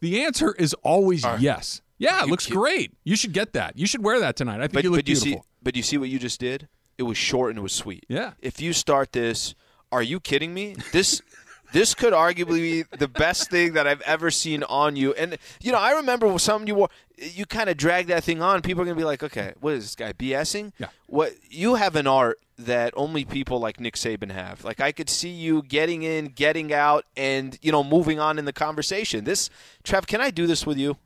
[0.00, 1.82] The answer is always yes.
[1.98, 2.92] Yeah, it looks great.
[3.04, 3.78] You should get that.
[3.78, 4.56] You should wear that tonight.
[4.56, 5.42] I think but, you look but you beautiful.
[5.42, 6.68] see, but you see what you just did?
[6.98, 8.04] It was short and it was sweet.
[8.08, 8.32] Yeah.
[8.40, 9.54] If you start this,
[9.92, 10.76] are you kidding me?
[10.92, 11.22] This.
[11.72, 15.12] This could arguably be the best thing that I've ever seen on you.
[15.14, 18.62] And, you know, I remember something you wore, you kind of drag that thing on.
[18.62, 20.72] People are going to be like, okay, what is this guy, BSing?
[20.78, 20.88] Yeah.
[21.06, 24.64] What You have an art that only people like Nick Saban have.
[24.64, 28.44] Like, I could see you getting in, getting out, and, you know, moving on in
[28.44, 29.24] the conversation.
[29.24, 29.50] This,
[29.82, 30.96] Trev, can I do this with you?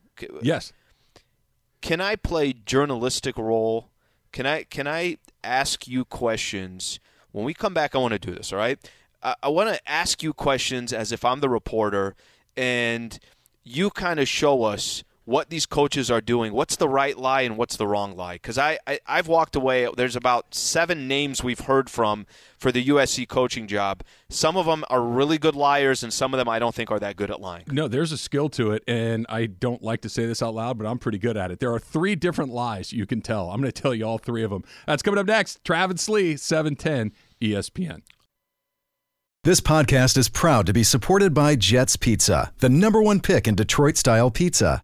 [0.41, 0.71] yes.
[1.81, 3.89] can I play journalistic role?
[4.31, 6.99] Can I can I ask you questions?
[7.31, 8.51] When we come back, I want to do this.
[8.51, 8.79] All right,
[9.21, 12.15] I, I want to ask you questions as if I'm the reporter,
[12.55, 13.17] and
[13.63, 16.53] you kind of show us what these coaches are doing.
[16.53, 18.35] What's the right lie and what's the wrong lie?
[18.35, 19.87] Because I, I I've walked away.
[19.95, 22.25] There's about seven names we've heard from
[22.57, 24.03] for the USC coaching job.
[24.29, 26.99] Some of them are really good liars, and some of them I don't think are
[26.99, 27.65] that good at lying.
[27.67, 30.77] No, there's a skill to it, and I don't like to say this out loud,
[30.77, 31.59] but I'm pretty good at it.
[31.59, 33.49] There are three different lies you can tell.
[33.49, 34.63] I'm going to tell you all three of them.
[34.87, 35.63] That's coming up next.
[35.63, 38.01] Travis Lee, 710 ESPN.
[39.43, 43.55] This podcast is proud to be supported by Jets Pizza, the number one pick in
[43.55, 44.83] Detroit style pizza.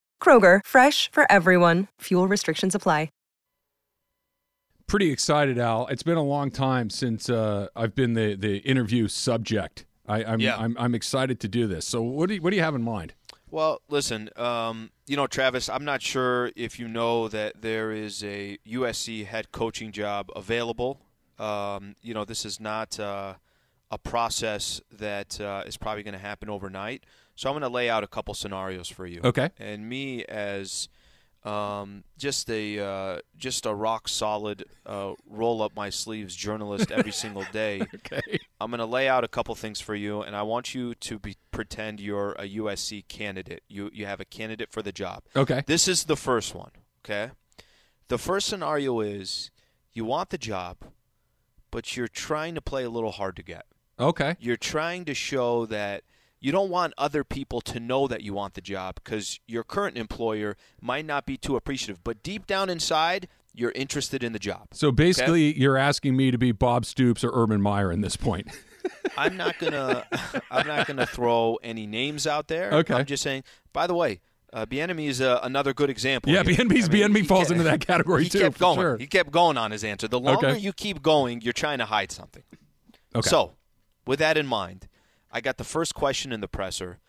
[0.21, 1.87] Kroger, fresh for everyone.
[2.01, 3.09] Fuel restrictions apply.
[4.87, 5.87] Pretty excited, Al.
[5.87, 9.85] It's been a long time since uh, I've been the, the interview subject.
[10.05, 10.57] I, I'm, Yeah.
[10.57, 11.87] I'm I'm excited to do this.
[11.87, 13.13] So what do you, what do you have in mind?
[13.49, 18.21] Well, listen, um, you know, Travis, I'm not sure if you know that there is
[18.21, 20.99] a USC head coaching job available.
[21.39, 23.35] Um, you know, this is not uh,
[23.91, 27.05] a process that uh, is probably going to happen overnight.
[27.35, 29.21] So I'm going to lay out a couple scenarios for you.
[29.23, 29.49] Okay.
[29.57, 30.89] And me as
[31.43, 37.11] um, just a uh, just a rock solid uh, roll up my sleeves journalist every
[37.23, 37.81] single day.
[37.95, 38.39] Okay.
[38.59, 41.17] I'm going to lay out a couple things for you, and I want you to
[41.17, 43.63] be, pretend you're a USC candidate.
[43.67, 45.23] You you have a candidate for the job.
[45.35, 45.63] Okay.
[45.65, 46.71] This is the first one.
[47.03, 47.31] Okay.
[48.07, 49.49] The first scenario is
[49.93, 50.77] you want the job,
[51.71, 53.65] but you're trying to play a little hard to get.
[53.99, 54.35] Okay.
[54.39, 56.03] You're trying to show that
[56.41, 59.95] you don't want other people to know that you want the job because your current
[59.97, 62.03] employer might not be too appreciative.
[62.03, 64.69] But deep down inside, you're interested in the job.
[64.73, 68.47] So basically, you're asking me to be Bob Stoops or Urban Meyer in this point.
[69.17, 70.05] I'm not gonna
[70.51, 72.71] I'm not gonna throw any names out there.
[72.71, 72.95] Okay.
[72.95, 73.43] I'm just saying.
[73.73, 74.19] By the way,
[74.51, 76.31] uh, Bieniemy is uh, another good example.
[76.31, 76.55] Yeah, here.
[76.55, 78.79] Bieniemy's- I mean, falls kept- into that category he too, kept going.
[78.79, 78.97] sure.
[78.97, 80.07] He kept going on his answer.
[80.07, 80.57] The longer Okay.
[80.57, 82.43] you keep going, you're trying to hide something.
[83.15, 83.29] Okay.
[83.29, 83.53] So,
[84.07, 84.87] with that in mind,
[85.31, 86.99] I got the first question in the presser.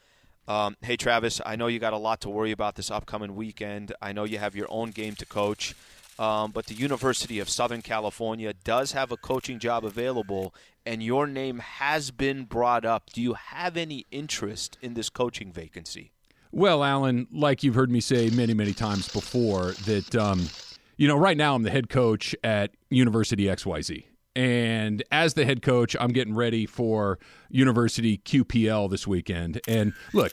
[0.46, 3.92] Um, hey, Travis, I know you got a lot to worry about this upcoming weekend.
[4.00, 5.74] I know you have your own game to coach,
[6.18, 10.54] um, but the University of Southern California does have a coaching job available,
[10.85, 13.11] and your name has been brought up.
[13.12, 16.11] Do you have any interest in this coaching vacancy?
[16.50, 20.48] Well, Alan, like you've heard me say many, many times before, that um,
[20.96, 24.04] you know, right now I'm the head coach at University XYZ.
[24.35, 27.18] And as the head coach, I'm getting ready for
[27.51, 29.61] University QPL this weekend.
[29.68, 30.33] And look,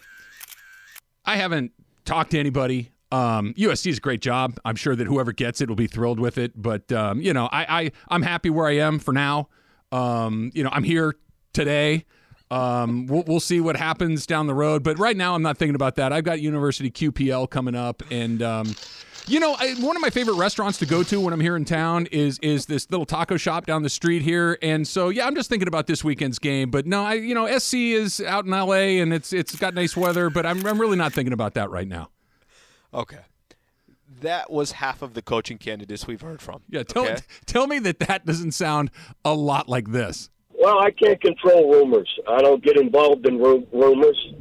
[1.26, 1.74] I haven't
[2.06, 2.92] talked to anybody.
[3.12, 4.60] Um, USC is a great job.
[4.64, 6.54] I'm sure that whoever gets it will be thrilled with it.
[6.56, 9.50] But um, you know, I, I I'm happy where I am for now.
[9.92, 11.16] Um, you know, I'm here
[11.54, 12.06] today.
[12.52, 14.84] Um, we'll, we'll see what happens down the road.
[14.84, 16.12] But right now, I'm not thinking about that.
[16.14, 18.76] I've got University QPL coming up, and um,
[19.30, 21.64] you know, I, one of my favorite restaurants to go to when I'm here in
[21.64, 24.58] town is is this little taco shop down the street here.
[24.62, 26.72] And so, yeah, I'm just thinking about this weekend's game.
[26.72, 29.96] But no, I you know, SC is out in LA and it's it's got nice
[29.96, 30.30] weather.
[30.30, 32.10] But I'm I'm really not thinking about that right now.
[32.94, 33.20] Okay.
[34.22, 36.62] That was half of the coaching candidates we've heard from.
[36.68, 37.18] Yeah, tell okay?
[37.46, 38.92] tell me that that doesn't sound
[39.24, 40.30] a lot like this.
[40.50, 42.10] Well, I can't control rumors.
[42.28, 44.34] I don't get involved in ru- rumors.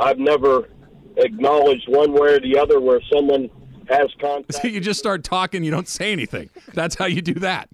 [0.00, 0.68] I've never
[1.16, 3.50] acknowledged one way or the other where someone
[3.90, 4.54] has contact.
[4.54, 6.50] So you just start talking, you don't say anything.
[6.74, 7.68] That's how you do that.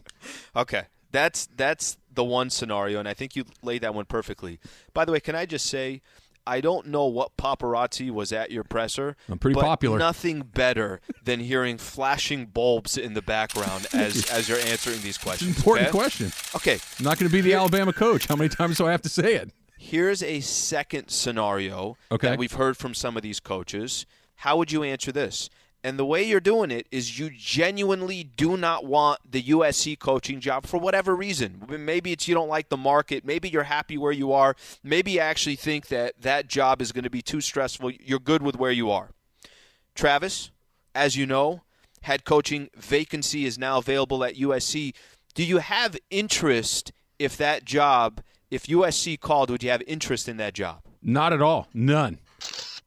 [0.55, 4.59] Okay, that's that's the one scenario, and I think you laid that one perfectly.
[4.95, 6.01] By the way, can I just say,
[6.47, 9.17] I don't know what paparazzi was at your presser.
[9.29, 9.99] I'm pretty but popular.
[9.99, 15.57] Nothing better than hearing flashing bulbs in the background as as you're answering these questions.
[15.57, 15.99] Important okay?
[15.99, 16.33] question.
[16.55, 18.27] Okay, I'm not going to be the Alabama coach.
[18.27, 19.51] How many times do I have to say it?
[19.79, 22.29] here's a second scenario Okay.
[22.31, 24.05] that we've heard from some of these coaches.
[24.37, 25.49] How would you answer this?
[25.87, 30.41] And the way you're doing it is you genuinely do not want the USC coaching
[30.41, 31.63] job for whatever reason.
[31.69, 33.25] Maybe it's you don't like the market.
[33.25, 34.57] Maybe you're happy where you are.
[34.83, 37.93] Maybe you actually think that that job is going to be too stressful.
[38.01, 39.11] You're good with where you are.
[39.95, 40.51] Travis,
[40.93, 41.63] as you know,
[42.03, 44.93] head coaching vacancy is now available at USC.
[45.37, 50.37] Do you have interest if that job, if USC called, would you have interest in
[50.39, 50.81] that job?
[51.01, 51.69] Not at all.
[51.73, 52.19] None.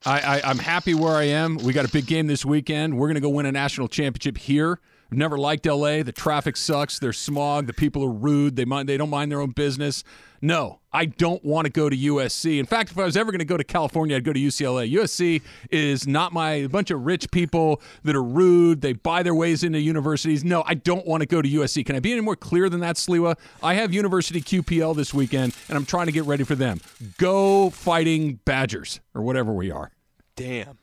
[0.05, 1.57] I, I, I'm happy where I am.
[1.57, 2.97] We got a big game this weekend.
[2.97, 4.79] We're going to go win a national championship here.
[5.11, 6.03] I've never liked LA.
[6.03, 6.99] The traffic sucks.
[6.99, 7.65] There's smog.
[7.65, 8.55] The people are rude.
[8.55, 8.87] They mind.
[8.87, 10.03] They don't mind their own business.
[10.41, 12.59] No, I don't want to go to USC.
[12.59, 14.89] In fact, if I was ever going to go to California, I'd go to UCLA.
[14.93, 18.81] USC is not my bunch of rich people that are rude.
[18.81, 20.45] They buy their ways into universities.
[20.45, 21.85] No, I don't want to go to USC.
[21.85, 23.37] Can I be any more clear than that, Sliwa?
[23.61, 26.79] I have University QPL this weekend, and I'm trying to get ready for them.
[27.17, 29.91] Go fighting Badgers or whatever we are.
[30.35, 30.77] Damn.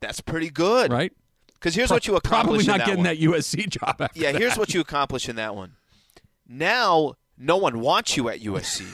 [0.00, 0.90] That's pretty good.
[0.90, 1.12] Right?
[1.62, 3.38] Because here's Pro- what you accomplish Probably not that getting one.
[3.38, 3.96] that USC job.
[4.00, 4.58] After Yeah, here's that.
[4.58, 5.76] what you accomplish in that one.
[6.48, 8.84] Now, no one wants you at USC.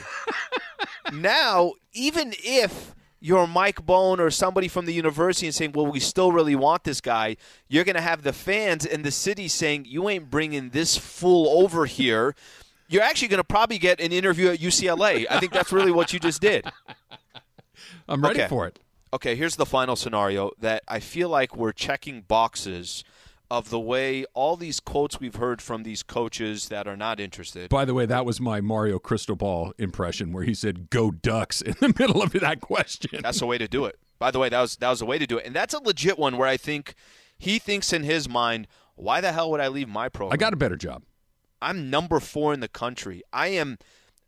[1.13, 5.99] now, even if you're Mike Bohn or somebody from the university and saying, well, we
[5.99, 7.37] still really want this guy,
[7.69, 11.63] you're going to have the fans in the city saying, you ain't bringing this fool
[11.63, 12.35] over here.
[12.89, 15.27] You're actually going to probably get an interview at UCLA.
[15.29, 16.65] I think that's really what you just did.
[18.09, 18.49] I'm ready Okay.
[18.49, 18.79] for it.
[19.13, 23.05] Okay, here's the final scenario that I feel like we're checking boxes
[23.51, 27.71] of the way all these quotes we've heard from these coaches that are not interested.
[27.71, 31.75] By the way, that was my Mario Cristobal impression where he said "Go Ducks" in
[31.81, 33.21] the middle of that question.
[33.23, 33.99] That's the way to do it.
[34.19, 35.83] By the way, that was that was the way to do it, and that's a
[35.83, 36.95] legit one where I think
[37.39, 38.67] he thinks in his mind,
[38.97, 40.35] "Why the hell would I leave my program?
[40.35, 41.05] I got a better job.
[41.63, 43.23] I'm number four in the country.
[43.33, 43.79] I am."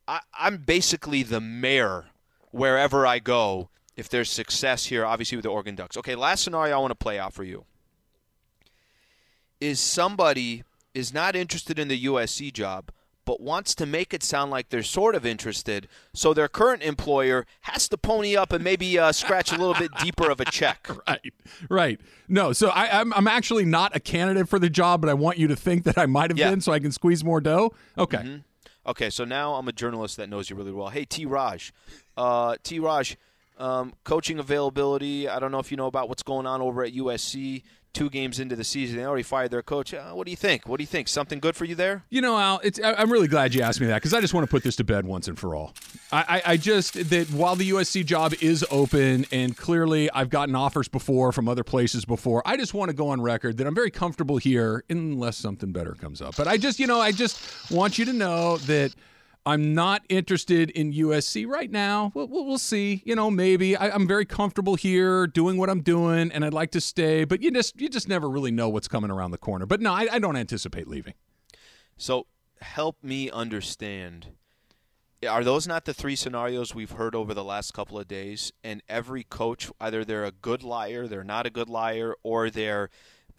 [0.08, 2.06] I, I'm basically the mayor
[2.50, 3.69] wherever I go.
[4.00, 5.94] If there's success here, obviously with the Oregon Ducks.
[5.98, 7.66] Okay, last scenario I want to play out for you
[9.60, 12.90] is somebody is not interested in the USC job,
[13.26, 17.44] but wants to make it sound like they're sort of interested, so their current employer
[17.60, 20.88] has to pony up and maybe uh, scratch a little bit deeper of a check.
[21.06, 21.32] Right,
[21.68, 22.00] right.
[22.26, 25.36] No, so I, I'm I'm actually not a candidate for the job, but I want
[25.36, 26.48] you to think that I might have Yeah.
[26.50, 27.74] been, so I can squeeze more dough.
[27.98, 28.40] Okay.
[28.86, 30.88] Okay, so now I'm a journalist that knows you really well.
[30.88, 31.26] Hey, T.
[31.26, 31.70] Raj,
[32.16, 32.78] uh, T.
[32.78, 33.18] Raj,
[33.60, 35.28] um, coaching availability.
[35.28, 37.62] I don't know if you know about what's going on over at USC.
[37.92, 39.92] Two games into the season, they already fired their coach.
[39.92, 40.68] Uh, what do you think?
[40.68, 41.08] What do you think?
[41.08, 42.04] Something good for you there?
[42.08, 44.50] You know, Al, I'm really glad you asked me that because I just want to
[44.50, 45.74] put this to bed once and for all.
[46.12, 50.54] I, I, I just that while the USC job is open and clearly I've gotten
[50.54, 53.74] offers before from other places before, I just want to go on record that I'm
[53.74, 56.36] very comfortable here unless something better comes up.
[56.36, 58.94] But I just, you know, I just want you to know that.
[59.46, 62.12] I'm not interested in USC right now.
[62.14, 63.02] We'll, we'll, we'll see.
[63.06, 66.70] You know, maybe I, I'm very comfortable here doing what I'm doing, and I'd like
[66.72, 67.24] to stay.
[67.24, 69.66] But you just you just never really know what's coming around the corner.
[69.66, 71.14] But no, I, I don't anticipate leaving.
[71.96, 72.26] So
[72.60, 74.28] help me understand.
[75.28, 78.52] Are those not the three scenarios we've heard over the last couple of days?
[78.64, 82.88] And every coach, either they're a good liar, they're not a good liar, or they're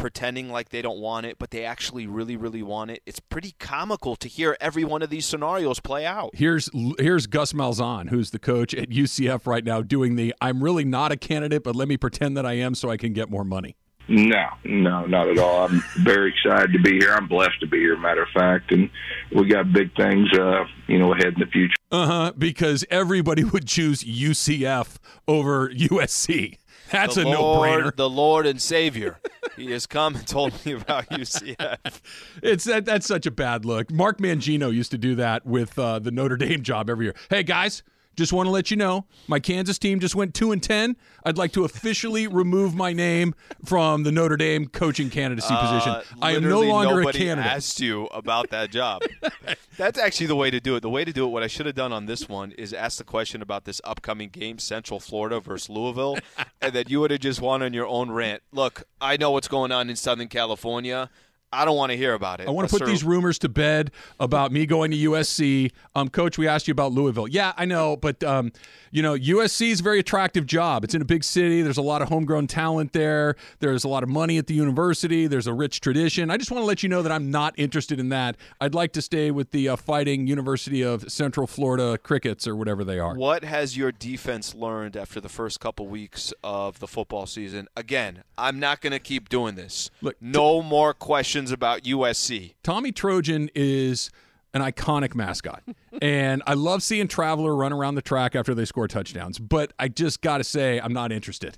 [0.01, 3.03] pretending like they don't want it, but they actually really, really want it.
[3.05, 6.31] It's pretty comical to hear every one of these scenarios play out.
[6.33, 10.83] Here's here's Gus Malzahn, who's the coach at UCF right now, doing the I'm really
[10.83, 13.45] not a candidate, but let me pretend that I am so I can get more
[13.45, 13.77] money.
[14.07, 15.67] No, no, not at all.
[15.67, 17.13] I'm very excited to be here.
[17.13, 18.89] I'm blessed to be here, matter of fact, and
[19.33, 21.75] we got big things, uh, you know, ahead in the future.
[21.91, 22.33] Uh huh.
[22.35, 24.97] Because everybody would choose UCF
[25.27, 26.57] over USC.
[26.91, 27.95] That's the a Lord, no-brainer.
[27.95, 29.19] The Lord and Savior.
[29.55, 32.01] he has come and told me about UCF.
[32.43, 33.91] It's that that's such a bad look.
[33.91, 37.15] Mark Mangino used to do that with uh, the Notre Dame job every year.
[37.29, 37.83] Hey guys,
[38.15, 40.95] just want to let you know my Kansas team just went two and ten.
[41.25, 45.91] I'd like to officially remove my name from the Notre Dame coaching candidacy position.
[45.91, 47.51] Uh, I am no longer a candidate.
[47.51, 49.01] asked you about that job.
[49.77, 50.81] That's actually the way to do it.
[50.81, 52.97] The way to do it, what I should have done on this one is ask
[52.97, 56.17] the question about this upcoming game, Central Florida versus Louisville,
[56.61, 58.43] and then you would have just won on your own rant.
[58.51, 61.09] Look, I know what's going on in Southern California.
[61.53, 62.47] I don't want to hear about it.
[62.47, 65.71] I want to put these rumors to bed about me going to USC.
[65.95, 67.27] Um, Coach, we asked you about Louisville.
[67.27, 68.53] Yeah, I know, but um,
[68.91, 70.83] you know, USC is a very attractive job.
[70.83, 71.61] It's in a big city.
[71.61, 73.35] There's a lot of homegrown talent there.
[73.59, 75.27] There's a lot of money at the university.
[75.27, 76.29] There's a rich tradition.
[76.29, 78.37] I just want to let you know that I'm not interested in that.
[78.59, 82.83] I'd like to stay with the uh, Fighting University of Central Florida Crickets or whatever
[82.83, 83.15] they are.
[83.15, 87.67] What has your defense learned after the first couple weeks of the football season?
[87.75, 89.89] Again, I'm not going to keep doing this.
[90.01, 92.55] Look, no more questions about USC.
[92.61, 94.11] Tommy Trojan is
[94.53, 95.63] an iconic mascot.
[96.01, 99.87] and I love seeing Traveler run around the track after they score touchdowns, but I
[99.87, 101.57] just got to say, I'm not interested.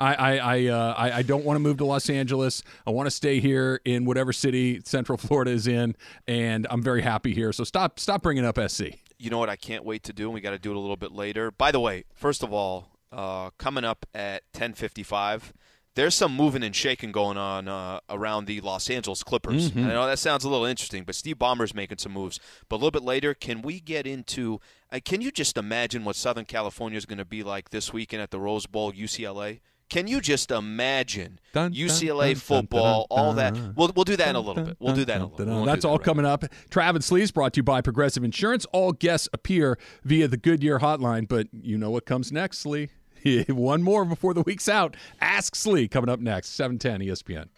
[0.00, 2.62] I I I, uh, I I don't want to move to Los Angeles.
[2.86, 5.94] I want to stay here in whatever city Central Florida is in,
[6.26, 7.52] and I'm very happy here.
[7.52, 8.82] So stop stop bringing up SC.
[9.18, 10.80] you know what I can't wait to do, and we got to do it a
[10.80, 11.50] little bit later.
[11.52, 15.52] By the way, first of all, uh, coming up at 10:55,
[15.94, 19.70] there's some moving and shaking going on uh, around the Los Angeles Clippers.
[19.70, 19.84] Mhm.
[19.84, 22.40] I know that sounds a little interesting, but Steve Ballmer's making some moves.
[22.68, 24.60] But a little bit later, can we get into?
[24.90, 28.22] Uh, can you just imagine what Southern California is going to be like this weekend
[28.22, 29.60] at the Rose Bowl, UCLA?
[29.90, 33.54] Can you just imagine Dun, UCLA dun, football, dun, all that?
[33.76, 34.76] We'll, we'll do that in a little bit.
[34.80, 35.46] We'll do that in a little bit.
[35.48, 36.44] We won't That's that all right coming up.
[36.70, 38.64] Travis Sleeves brought to you by Progressive Insurance.
[38.72, 42.88] All guests appear via the Goodyear hotline, but you know what comes next, Slee.
[43.48, 44.96] One more before the week's out.
[45.20, 47.48] Ask Slee coming up next, E 710 ESPN.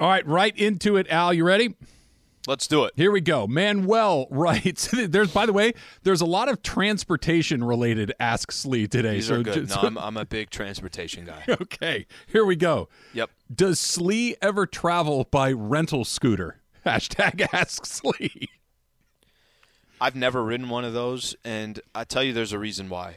[0.00, 1.32] All right, right into it, Al.
[1.32, 1.74] You ready?
[2.46, 2.92] Let's do it.
[2.96, 3.46] Here we go.
[3.46, 4.88] Manuel writes.
[5.08, 5.72] There's, by the way,
[6.02, 9.14] there's a lot of transportation related Ask Slee today.
[9.14, 9.66] These so are good.
[9.66, 11.42] just- No, I'm, I'm a big transportation guy.
[11.48, 12.88] okay, here we go.
[13.14, 13.30] Yep.
[13.54, 16.60] Does Slee ever travel by rental scooter?
[16.84, 18.48] Hashtag Ask Slee.
[20.00, 23.16] I've never ridden one of those, and I tell you, there's a reason why.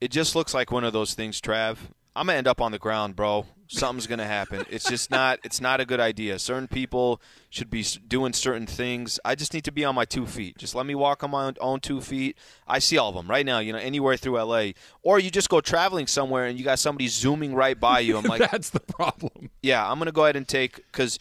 [0.00, 1.76] It just looks like one of those things, Trav.
[2.14, 3.46] I'm gonna end up on the ground, bro.
[3.68, 4.66] Something's gonna happen.
[4.68, 5.38] It's just not.
[5.44, 6.38] It's not a good idea.
[6.38, 9.18] Certain people should be doing certain things.
[9.24, 10.58] I just need to be on my two feet.
[10.58, 12.36] Just let me walk on my own, two feet.
[12.68, 13.60] I see all of them right now.
[13.60, 17.08] You know, anywhere through LA, or you just go traveling somewhere and you got somebody
[17.08, 18.18] zooming right by you.
[18.18, 19.48] I'm like, That's the problem.
[19.62, 21.18] yeah, I'm gonna go ahead and take because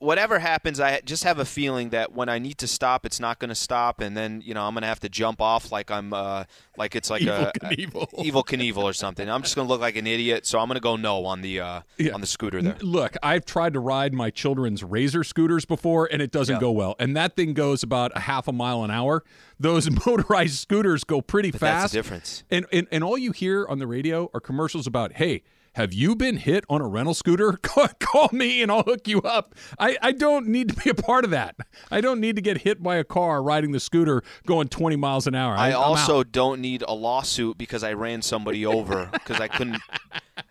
[0.00, 3.38] whatever happens, I just have a feeling that when I need to stop, it's not
[3.38, 5.90] going to stop, and then you know I'm going to have to jump off like
[5.90, 6.44] I'm uh,
[6.76, 8.02] like it's like Evel a, Knievel.
[8.02, 9.28] a Evel Knievel or something.
[9.28, 11.40] I'm just going to look like an idiot, so I'm going to go no on
[11.42, 12.12] the uh, Yeah.
[12.12, 12.76] on the scooter there.
[12.80, 16.60] Look, I've tried to ride my children's razor scooters before, and it doesn't Yeah.
[16.60, 16.94] go well.
[16.98, 19.24] And that thing goes about a half a mile an hour.
[19.60, 21.92] Those motorized scooters go pretty But that's fast.
[21.92, 22.44] difference.
[22.50, 25.42] And, and and all you hear on the radio are commercials about, hey.
[25.74, 27.52] Have you been hit on a rental scooter?
[27.62, 29.54] Call, me and I'll hook you up.
[29.78, 31.56] I, I don't need to be a part of that.
[31.90, 35.26] I don't need to get hit by a car riding the scooter going 20 miles
[35.26, 35.54] an hour.
[35.54, 39.80] I I'm also don't need a lawsuit because I ran somebody over because I couldn't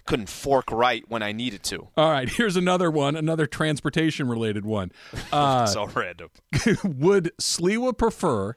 [0.05, 1.89] couldn't fork right when I needed to.
[1.97, 4.91] All right, here's another one, another transportation related one.
[5.31, 6.29] Uh, so random.
[6.83, 8.55] would Sliwa prefer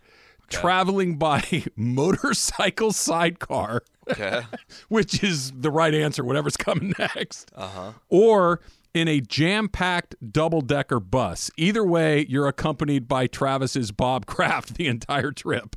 [0.51, 4.43] traveling by motorcycle sidecar, Okay.
[4.89, 7.93] which is the right answer, whatever's coming next, Uh huh.
[8.09, 8.61] or
[8.93, 11.51] in a jam packed double decker bus?
[11.57, 15.77] Either way, you're accompanied by Travis's Bob Kraft the entire trip.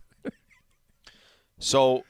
[1.59, 2.03] So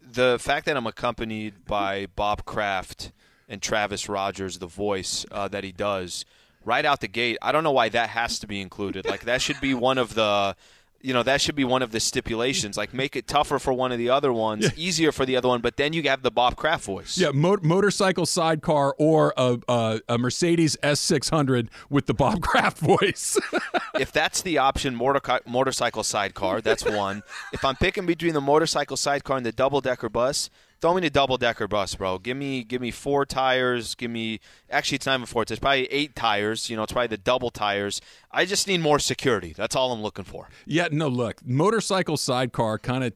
[0.00, 3.12] the fact that I'm accompanied by Bob Kraft
[3.48, 6.24] and Travis Rodgers, the voice uh, that he does,
[6.64, 9.06] right out the gate, I don't know why that has to be included.
[9.06, 10.54] Like that should be one of the.
[11.02, 12.76] You know that should be one of the stipulations.
[12.76, 15.60] Like make it tougher for one of the other ones, easier for the other one,
[15.60, 17.16] but then you have the Bob Kraft voice.
[17.16, 23.38] Yeah, mo- motorcycle sidecar or a, a, a Mercedes S600 with the Bob Kraft voice.
[23.98, 27.22] if that's the option, motor- motorcycle sidecar, that's one.
[27.52, 30.50] if I'm picking between the motorcycle sidecar and the double decker bus,
[30.80, 32.18] throw me the double decker bus, bro.
[32.18, 33.94] Give me give me four tires.
[33.94, 35.42] Give me actually it's not even four.
[35.42, 36.70] It's probably eight tires.
[36.70, 38.00] You know, it's probably the double tires.
[38.30, 39.52] I just need more security.
[39.56, 40.48] That's all I'm looking for.
[40.66, 43.12] Yeah, no, look, motorcycle sidecar kind of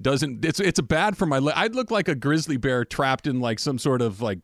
[0.00, 0.44] doesn't.
[0.44, 1.38] It's it's bad for my.
[1.54, 4.38] I'd look like a grizzly bear trapped in like some sort of like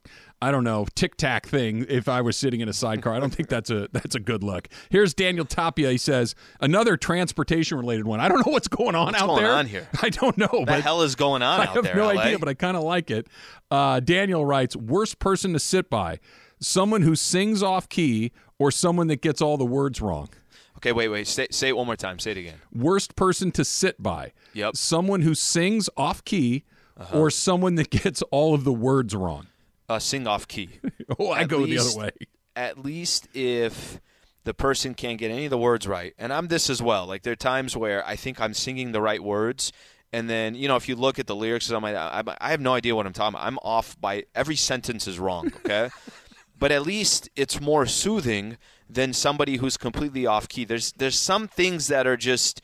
[0.44, 3.14] I don't know tic tac thing if I was sitting in a sidecar.
[3.14, 4.68] I don't think that's a that's a good look.
[4.90, 5.90] Here's Daniel Tapia.
[5.90, 8.20] He says another transportation related one.
[8.20, 9.52] I don't know what's going on What's out going there.
[9.52, 9.88] on here?
[10.02, 10.48] I don't know.
[10.50, 11.96] What the hell is going on I have there?
[11.96, 12.20] no LA?
[12.22, 13.26] idea, but I kind of like it.
[13.70, 16.18] Uh, Daniel writes: worst person to sit by,
[16.60, 20.28] someone who sings off key or someone that gets all the words wrong.
[20.76, 21.26] okay, wait, wait.
[21.26, 22.18] Say, say it one more time.
[22.18, 22.58] Say it again.
[22.72, 24.32] worst person to sit by.
[24.52, 24.64] Yep.
[24.64, 24.72] Uh-huh.
[24.74, 26.64] Someone who sings off key
[27.12, 29.46] or someone that gets all of the words wrong.
[29.88, 30.70] Uh, sing off key.
[31.18, 32.10] Oh, I At go least- the other way.
[32.56, 34.00] at least if
[34.44, 36.14] the person can't get any of the words right.
[36.18, 37.06] And I'm this as well.
[37.06, 39.72] Like there are times where I think I'm singing the right words,
[40.12, 42.60] and then you know if you look at the lyrics, I'm like, I, I have
[42.60, 43.46] no idea what I'm talking about.
[43.46, 45.52] I'm off by every sentence is wrong.
[45.64, 45.90] Okay,
[46.58, 48.56] but at least it's more soothing
[48.88, 50.64] than somebody who's completely off key.
[50.64, 52.60] There's there's some things that are just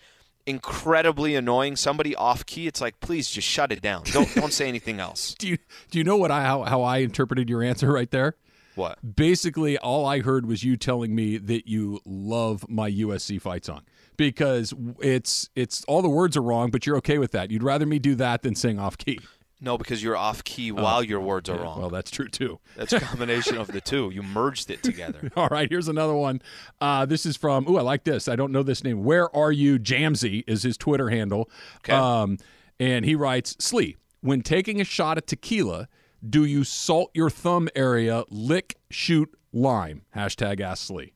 [0.51, 1.77] incredibly annoying.
[1.77, 4.03] Somebody off key, it's like please just shut it down.
[4.13, 5.35] Don't don't say anything else.
[5.39, 5.59] Do you
[5.91, 8.37] do you know what I how, how I interpreted your answer right there?
[8.75, 9.17] What?
[9.17, 13.83] Basically, all I heard was you telling me that you love my USC fight song
[14.17, 17.51] because it's it's all the words are wrong, but you're okay with that.
[17.51, 19.19] You'd rather me do that than sing off key.
[19.63, 21.79] No, because you're off key while your words are wrong.
[21.79, 22.61] Well, that's true too.
[22.77, 24.11] That's a combination of the two.
[24.11, 25.31] You merged it together.
[25.37, 26.41] All right, here's another one.
[26.81, 28.27] Uh, this is from, ooh, I like this.
[28.27, 29.05] I don't know this name.
[29.05, 31.51] Where are you, Jamsey is his Twitter handle.
[31.79, 31.93] Okay.
[31.93, 32.39] Um,
[32.79, 35.89] and he writes, Slee, when taking a shot at tequila,
[36.27, 40.03] do you salt your thumb area, lick, shoot, lime?
[40.17, 41.13] Hashtag ask Slee.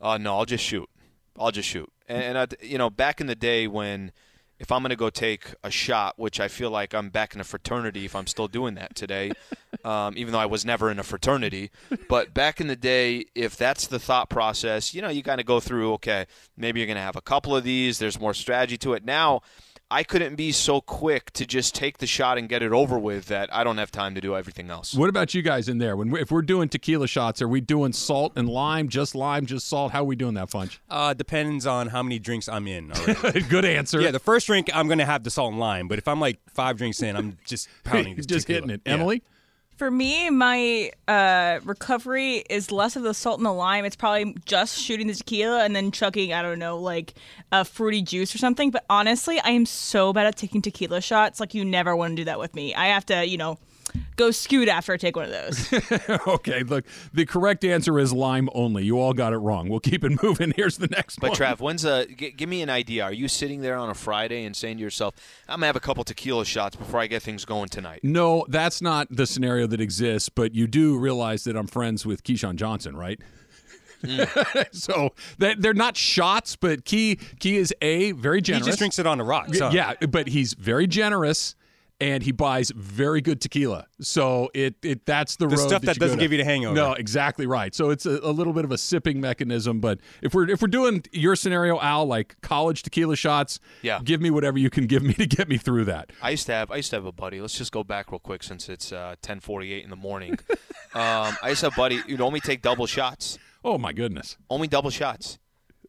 [0.00, 0.88] Uh, no, I'll just shoot.
[1.38, 1.90] I'll just shoot.
[2.08, 4.10] And, and I, you know, back in the day when,
[4.60, 7.40] if I'm going to go take a shot, which I feel like I'm back in
[7.40, 9.32] a fraternity if I'm still doing that today,
[9.84, 11.70] um, even though I was never in a fraternity.
[12.08, 15.46] But back in the day, if that's the thought process, you know, you kind of
[15.46, 16.26] go through, okay,
[16.58, 17.98] maybe you're going to have a couple of these.
[17.98, 19.02] There's more strategy to it.
[19.02, 19.40] Now,
[19.92, 23.26] I couldn't be so quick to just take the shot and get it over with
[23.26, 24.94] that I don't have time to do everything else.
[24.94, 25.96] What about you guys in there?
[25.96, 29.46] When we, if we're doing tequila shots, are we doing salt and lime, just lime,
[29.46, 29.90] just salt?
[29.90, 30.78] How are we doing that, Funch?
[30.88, 32.88] Uh, depends on how many drinks I'm in.
[33.48, 34.00] Good answer.
[34.00, 36.38] yeah, the first drink I'm gonna have the salt and lime, but if I'm like
[36.48, 38.14] five drinks in, I'm just pounding.
[38.22, 38.60] just tequila.
[38.60, 38.82] hitting it.
[38.86, 38.92] Yeah.
[38.92, 39.22] Emily?
[39.80, 43.86] For me, my uh, recovery is less of the salt and the lime.
[43.86, 47.14] It's probably just shooting the tequila and then chugging, I don't know, like
[47.50, 48.70] a fruity juice or something.
[48.70, 51.40] But honestly, I am so bad at taking tequila shots.
[51.40, 52.74] Like, you never want to do that with me.
[52.74, 53.58] I have to, you know,
[54.16, 55.72] go scoot after I take one of those.
[56.28, 58.84] okay, look, the correct answer is lime only.
[58.84, 59.68] You all got it wrong.
[59.68, 60.52] We'll keep it moving.
[60.56, 61.38] Here's the next But one.
[61.38, 63.04] But Trav, when's a g- give me an idea?
[63.04, 65.14] Are you sitting there on a Friday and saying to yourself,
[65.48, 68.00] "I'm gonna have a couple tequila shots before I get things going tonight"?
[68.02, 72.24] No, that's not the scenario that exists, but you do realize that I'm friends with
[72.24, 73.20] Keyshawn Johnson, right?
[74.04, 74.22] Hmm.
[74.72, 78.66] so that they're not shots, but Key Key is a very generous.
[78.66, 79.58] He just drinks it on the rocks.
[79.58, 79.70] huh?
[79.72, 81.54] Yeah, but he's very generous
[82.00, 83.86] and he buys very good tequila.
[84.00, 86.44] So it it that's the, The road stuff that you go doesn't give you the
[86.44, 86.74] hangover.
[86.74, 87.74] No, exactly right.
[87.74, 89.80] So it's a, a little bit of a sipping mechanism.
[89.80, 94.00] But if we're if we're doing your scenario, Al, like college tequila shots, Yeah.
[94.02, 96.10] give me whatever you can give me to get me through that.
[96.22, 97.40] I used to have I used to have a buddy.
[97.40, 100.38] Let's just go back real quick since it's uh, 10:48 in the morning.
[100.94, 103.38] um, I used to have a buddy who'd only take double shots.
[103.62, 104.36] Oh my goodness.
[104.48, 105.38] Only double shots.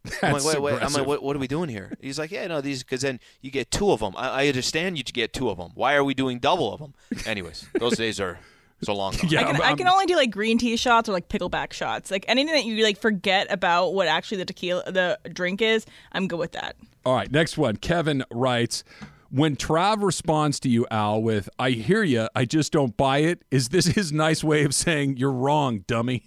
[0.05, 0.83] I'm like, That's wait, wait.
[0.83, 1.93] I'm like, what, what are we doing here?
[2.01, 4.13] He's like, yeah, no, these because then you get two of them.
[4.17, 5.71] I, I understand you get two of them.
[5.75, 6.93] Why are we doing double of them?
[7.25, 8.39] Anyways, those days are
[8.81, 9.29] so long gone.
[9.29, 12.09] Yeah, I can, I can only do like green tea shots or like pickleback shots.
[12.09, 16.27] Like anything that you like forget about what actually the tequila the drink is, I'm
[16.27, 16.75] good with that.
[17.05, 17.77] All right, next one.
[17.77, 18.83] Kevin writes,
[19.29, 23.43] when Trav responds to you, Al, with "I hear you, I just don't buy it,"
[23.49, 26.23] is this his nice way of saying you're wrong, dummy?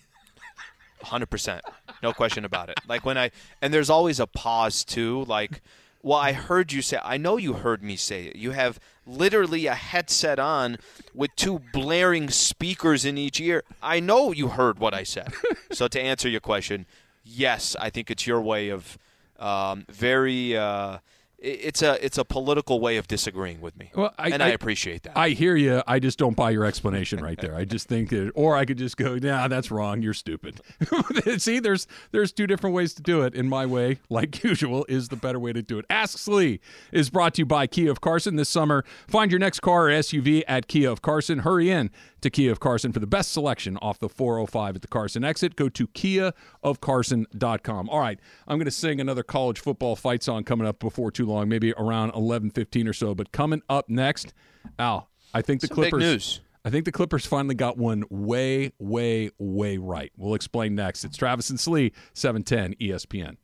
[1.03, 1.62] Hundred percent,
[2.05, 2.79] no question about it.
[2.87, 5.25] Like when I and there's always a pause too.
[5.25, 5.61] Like,
[6.03, 6.99] well, I heard you say.
[7.03, 8.37] I know you heard me say it.
[8.37, 10.77] You have literally a headset on
[11.15, 13.65] with two blaring speakers in each ear.
[13.83, 15.33] I know you heard what I said.
[15.73, 16.87] so to answer your question,
[17.25, 18.99] yes, I think it's your way of
[19.41, 20.57] um, very.
[20.57, 20.99] Uh,
[21.45, 25.03] it's a it's a political way of disagreeing with me, Well, I, and I, appreciate
[25.03, 25.16] that.
[25.16, 25.82] I hear you.
[25.86, 27.55] I just don't buy your explanation right there.
[27.55, 30.01] I just think that, or I could just go, "Nah, that's wrong.
[30.01, 30.61] You're stupid."
[31.38, 33.34] See, there's there's two different ways to do it.
[33.34, 35.84] In my way, like usual, is the better way to do it.
[35.90, 36.61] Ask Slee
[36.92, 38.84] is brought to you by Kia of Carson this summer.
[39.07, 41.40] Find your next car or SUV at Kia of Carson.
[41.40, 41.90] Hurry in
[42.22, 45.57] to Kia of Carson for the best selection off the 405 at the Carson exit.
[45.57, 47.90] Go to KiaofCarson.com.
[47.90, 48.18] All right,
[48.49, 51.72] I'm going to sing another college football fight song coming up before too long, maybe
[51.72, 53.14] around 11:15 or so.
[53.14, 54.32] But coming up next,
[54.78, 56.01] Al, I think the Some big Clippers.
[56.03, 56.41] news.
[56.64, 60.11] I think the Clippers finally got one way, way, way right.
[60.16, 61.05] We'll explain next.
[61.05, 63.37] It's Travis and Slee, E 710 ESPN.